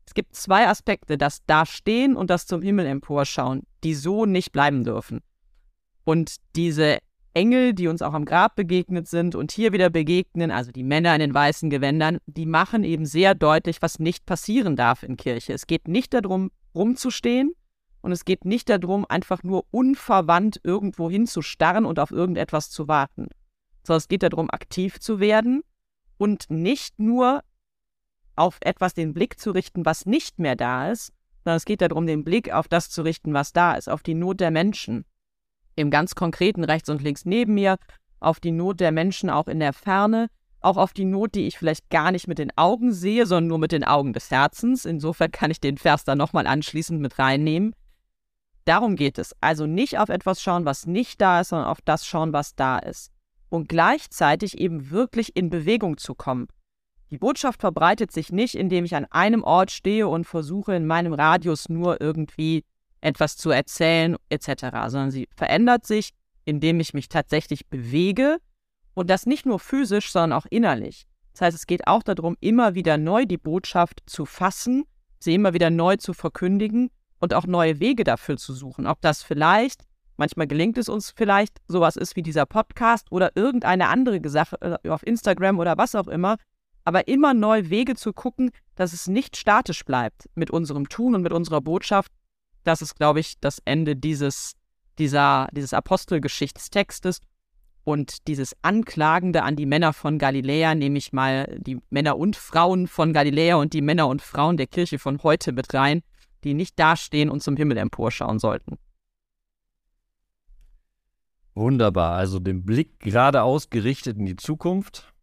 Es 0.06 0.14
gibt 0.14 0.36
zwei 0.36 0.68
Aspekte, 0.68 1.18
das 1.18 1.44
Dastehen 1.46 2.16
und 2.16 2.30
das 2.30 2.46
zum 2.46 2.62
Himmel 2.62 2.86
emporschauen, 2.86 3.64
die 3.84 3.96
so 3.96 4.26
nicht 4.26 4.52
bleiben 4.52 4.84
dürfen. 4.84 5.22
Und 6.04 6.36
diese 6.56 7.00
Engel, 7.34 7.74
die 7.74 7.88
uns 7.88 8.02
auch 8.02 8.14
am 8.14 8.24
Grab 8.24 8.56
begegnet 8.56 9.08
sind 9.08 9.36
und 9.36 9.52
hier 9.52 9.74
wieder 9.74 9.90
begegnen, 9.90 10.52
also 10.52 10.72
die 10.72 10.84
Männer 10.84 11.14
in 11.16 11.20
den 11.20 11.34
weißen 11.34 11.70
Gewändern, 11.70 12.20
die 12.28 12.46
machen 12.46 12.84
eben 12.84 13.06
sehr 13.06 13.36
deutlich, 13.36 13.82
was 13.82 14.00
nicht 14.00 14.26
passieren 14.26 14.76
darf 14.76 15.04
in 15.04 15.18
Kirche. 15.18 15.52
Es 15.54 15.68
geht 15.68 15.88
nicht 15.88 16.14
darum, 16.14 16.52
rumzustehen, 16.74 17.54
und 18.06 18.12
es 18.12 18.24
geht 18.24 18.46
nicht 18.46 18.70
darum, 18.70 19.04
einfach 19.10 19.42
nur 19.42 19.66
unverwandt 19.72 20.62
irgendwo 20.64 21.10
hinzustarren 21.10 21.88
und 21.88 21.98
auf 21.98 22.12
irgendetwas 22.12 22.70
zu 22.70 22.88
warten, 22.88 23.30
sondern 23.82 23.98
es 23.98 24.08
geht 24.08 24.22
darum, 24.22 24.52
aktiv 24.52 25.00
zu 25.00 25.20
werden 25.20 25.64
und 26.18 26.52
nicht 26.52 27.00
nur 27.00 27.42
auf 28.36 28.60
etwas 28.62 28.94
den 28.94 29.16
Blick 29.16 29.40
zu 29.40 29.50
richten, 29.50 29.88
was 29.88 30.06
nicht 30.06 30.38
mehr 30.38 30.56
da 30.56 30.92
ist, 30.92 31.14
sondern 31.44 31.58
es 31.58 31.66
geht 31.66 31.82
darum, 31.82 32.06
den 32.06 32.24
Blick 32.24 32.54
auf 32.54 32.68
das 32.68 32.92
zu 32.92 33.02
richten, 33.02 33.34
was 33.34 33.54
da 33.54 33.74
ist, 33.74 33.90
auf 33.90 34.04
die 34.04 34.14
Not 34.14 34.40
der 34.40 34.52
Menschen. 34.52 35.06
Im 35.76 35.90
ganz 35.90 36.14
konkreten 36.14 36.64
rechts 36.64 36.90
und 36.90 37.02
links 37.02 37.26
neben 37.26 37.56
mir, 37.56 37.78
auf 38.20 38.40
die 38.40 38.52
Not 38.52 38.82
der 38.82 38.92
Menschen 38.92 39.32
auch 39.32 39.48
in 39.48 39.60
der 39.60 39.74
Ferne, 39.74 40.28
auch 40.62 40.78
auf 40.78 40.94
die 40.94 41.06
Not, 41.06 41.34
die 41.34 41.48
ich 41.48 41.58
vielleicht 41.58 41.90
gar 41.90 42.12
nicht 42.12 42.28
mit 42.28 42.38
den 42.38 42.56
Augen 42.56 42.94
sehe, 42.94 43.26
sondern 43.26 43.48
nur 43.48 43.58
mit 43.58 43.72
den 43.72 43.84
Augen 43.84 44.14
des 44.14 44.30
Herzens. 44.30 44.86
Insofern 44.86 45.32
kann 45.32 45.50
ich 45.50 45.60
den 45.60 45.80
Vers 45.80 46.04
da 46.04 46.14
nochmal 46.14 46.46
anschließend 46.46 47.02
mit 47.02 47.18
reinnehmen. 47.18 47.74
Darum 48.66 48.96
geht 48.96 49.20
es. 49.20 49.36
Also 49.42 49.68
nicht 49.68 50.00
auf 50.00 50.10
etwas 50.10 50.42
schauen, 50.42 50.66
was 50.66 50.88
nicht 50.88 51.22
da 51.22 51.42
ist, 51.42 51.50
sondern 51.50 51.68
auf 51.68 51.82
das 51.82 52.06
schauen, 52.06 52.34
was 52.34 52.56
da 52.56 52.80
ist. 52.80 53.12
Und 53.50 53.70
gleichzeitig 53.70 54.58
eben 54.58 54.90
wirklich 54.90 55.36
in 55.36 55.52
Bewegung 55.52 55.98
zu 55.98 56.16
kommen. 56.16 56.48
Die 57.12 57.20
Botschaft 57.20 57.62
verbreitet 57.62 58.12
sich 58.12 58.32
nicht, 58.32 58.56
indem 58.56 58.84
ich 58.84 58.96
an 58.96 59.06
einem 59.06 59.44
Ort 59.44 59.70
stehe 59.70 60.08
und 60.08 60.26
versuche 60.26 60.76
in 60.76 60.88
meinem 60.88 61.14
Radius 61.14 61.70
nur 61.70 62.02
irgendwie 62.02 62.66
etwas 63.02 63.38
zu 63.38 63.52
erzählen 63.52 64.18
etc., 64.30 64.64
sondern 64.88 65.12
sie 65.12 65.30
verändert 65.36 65.86
sich, 65.86 66.10
indem 66.44 66.80
ich 66.80 66.96
mich 66.96 67.08
tatsächlich 67.08 67.68
bewege 67.68 68.38
und 68.96 69.12
das 69.12 69.28
nicht 69.28 69.46
nur 69.46 69.60
physisch, 69.60 70.12
sondern 70.12 70.34
auch 70.40 70.48
innerlich. 70.50 71.06
Das 71.34 71.42
heißt, 71.42 71.56
es 71.56 71.68
geht 71.68 71.88
auch 71.88 72.02
darum, 72.02 72.36
immer 72.40 72.74
wieder 72.74 72.98
neu 72.98 73.26
die 73.26 73.38
Botschaft 73.38 74.02
zu 74.08 74.26
fassen, 74.26 74.86
sie 75.20 75.36
immer 75.36 75.54
wieder 75.54 75.70
neu 75.70 75.98
zu 75.98 76.14
verkündigen 76.14 76.90
und 77.20 77.34
auch 77.34 77.46
neue 77.46 77.80
Wege 77.80 78.04
dafür 78.04 78.38
zu 78.38 78.54
suchen. 78.54 78.88
Ob 78.88 79.02
das 79.02 79.24
vielleicht, 79.24 79.86
manchmal 80.18 80.48
gelingt 80.48 80.78
es 80.78 80.90
uns 80.90 81.12
vielleicht, 81.12 81.60
sowas 81.68 81.96
ist 81.96 82.16
wie 82.16 82.24
dieser 82.24 82.46
Podcast 82.46 83.12
oder 83.12 83.32
irgendeine 83.36 83.90
andere 83.90 84.20
Sache 84.30 84.80
äh, 84.84 84.90
auf 84.90 85.06
Instagram 85.06 85.60
oder 85.60 85.78
was 85.78 85.96
auch 85.96 86.08
immer, 86.08 86.38
aber 86.84 87.08
immer 87.08 87.34
neue 87.34 87.70
Wege 87.70 87.96
zu 87.96 88.14
gucken, 88.14 88.52
dass 88.76 88.94
es 88.94 89.08
nicht 89.08 89.38
statisch 89.38 89.84
bleibt 89.86 90.30
mit 90.36 90.52
unserem 90.52 90.88
Tun 90.88 91.16
und 91.16 91.22
mit 91.22 91.34
unserer 91.34 91.62
Botschaft. 91.62 92.12
Das 92.64 92.82
ist, 92.82 92.96
glaube 92.96 93.20
ich, 93.20 93.40
das 93.40 93.60
Ende 93.66 93.96
dieses, 93.96 94.54
dieser, 95.00 95.48
dieses 95.52 95.74
Apostelgeschichtstextes 95.74 97.22
und 97.84 98.28
dieses 98.28 98.56
Anklagende 98.62 99.44
an 99.44 99.56
die 99.56 99.66
Männer 99.66 99.94
von 99.94 100.18
Galiläa, 100.18 100.76
nehme 100.76 100.98
ich 100.98 101.14
mal 101.14 101.56
die 101.60 101.80
Männer 101.90 102.18
und 102.18 102.36
Frauen 102.36 102.88
von 102.88 103.14
Galiläa 103.14 103.56
und 103.56 103.74
die 103.74 103.82
Männer 103.82 104.08
und 104.08 104.22
Frauen 104.22 104.58
der 104.58 104.68
Kirche 104.68 105.00
von 105.00 105.22
heute 105.24 105.52
mit 105.52 105.74
rein, 105.74 106.02
die 106.46 106.54
nicht 106.54 106.80
dastehen 106.80 107.30
und 107.30 107.44
zum 107.44 107.58
Himmel 107.58 107.78
emporschauen 107.78 108.40
sollten. 108.40 108.78
Wunderbar, 111.56 112.16
also 112.16 112.40
den 112.40 112.66
Blick 112.66 113.00
geradeaus 113.00 113.70
gerichtet 113.70 114.18
in 114.18 114.26
die 114.26 114.36
Zukunft. 114.36 115.14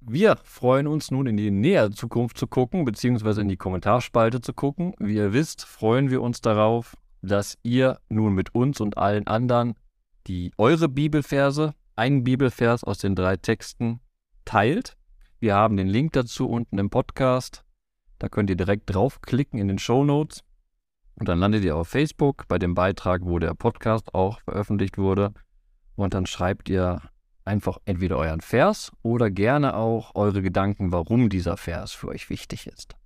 Wir 0.00 0.36
freuen 0.44 0.86
uns 0.86 1.10
nun 1.10 1.26
in 1.26 1.36
die 1.36 1.50
nähere 1.50 1.90
Zukunft 1.90 2.38
zu 2.38 2.46
gucken, 2.46 2.84
beziehungsweise 2.84 3.40
in 3.40 3.48
die 3.48 3.56
Kommentarspalte 3.56 4.40
zu 4.40 4.54
gucken. 4.54 4.94
Wie 4.98 5.16
ihr 5.16 5.32
wisst, 5.32 5.64
freuen 5.64 6.10
wir 6.10 6.22
uns 6.22 6.40
darauf, 6.40 6.96
dass 7.22 7.58
ihr 7.64 7.98
nun 8.08 8.34
mit 8.34 8.54
uns 8.54 8.80
und 8.80 8.96
allen 8.98 9.26
anderen 9.26 9.74
die 10.28 10.52
eure 10.58 10.88
Bibelverse, 10.88 11.74
einen 11.96 12.22
Bibelvers 12.22 12.84
aus 12.84 12.98
den 12.98 13.16
drei 13.16 13.36
Texten 13.36 14.00
teilt. 14.44 14.96
Wir 15.40 15.56
haben 15.56 15.76
den 15.76 15.88
Link 15.88 16.12
dazu 16.12 16.48
unten 16.48 16.78
im 16.78 16.88
Podcast. 16.88 17.65
Da 18.18 18.28
könnt 18.28 18.50
ihr 18.50 18.56
direkt 18.56 18.94
draufklicken 18.94 19.58
in 19.58 19.68
den 19.68 19.78
Show 19.78 20.04
Notes 20.04 20.42
und 21.18 21.28
dann 21.28 21.38
landet 21.38 21.64
ihr 21.64 21.76
auf 21.76 21.88
Facebook 21.88 22.46
bei 22.48 22.58
dem 22.58 22.74
Beitrag, 22.74 23.22
wo 23.24 23.38
der 23.38 23.54
Podcast 23.54 24.14
auch 24.14 24.40
veröffentlicht 24.40 24.98
wurde. 24.98 25.32
Und 25.94 26.12
dann 26.12 26.26
schreibt 26.26 26.68
ihr 26.68 27.00
einfach 27.44 27.78
entweder 27.84 28.18
euren 28.18 28.40
Vers 28.40 28.92
oder 29.02 29.30
gerne 29.30 29.76
auch 29.76 30.14
eure 30.14 30.42
Gedanken, 30.42 30.92
warum 30.92 31.30
dieser 31.30 31.56
Vers 31.56 31.92
für 31.92 32.08
euch 32.08 32.28
wichtig 32.28 32.66
ist. 32.66 32.96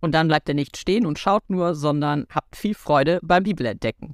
Und 0.00 0.12
dann 0.12 0.28
bleibt 0.28 0.48
ihr 0.48 0.54
nicht 0.54 0.76
stehen 0.76 1.06
und 1.06 1.18
schaut 1.18 1.48
nur, 1.48 1.74
sondern 1.74 2.26
habt 2.28 2.56
viel 2.56 2.74
Freude 2.74 3.20
beim 3.22 3.44
Bibelentdecken. 3.44 4.10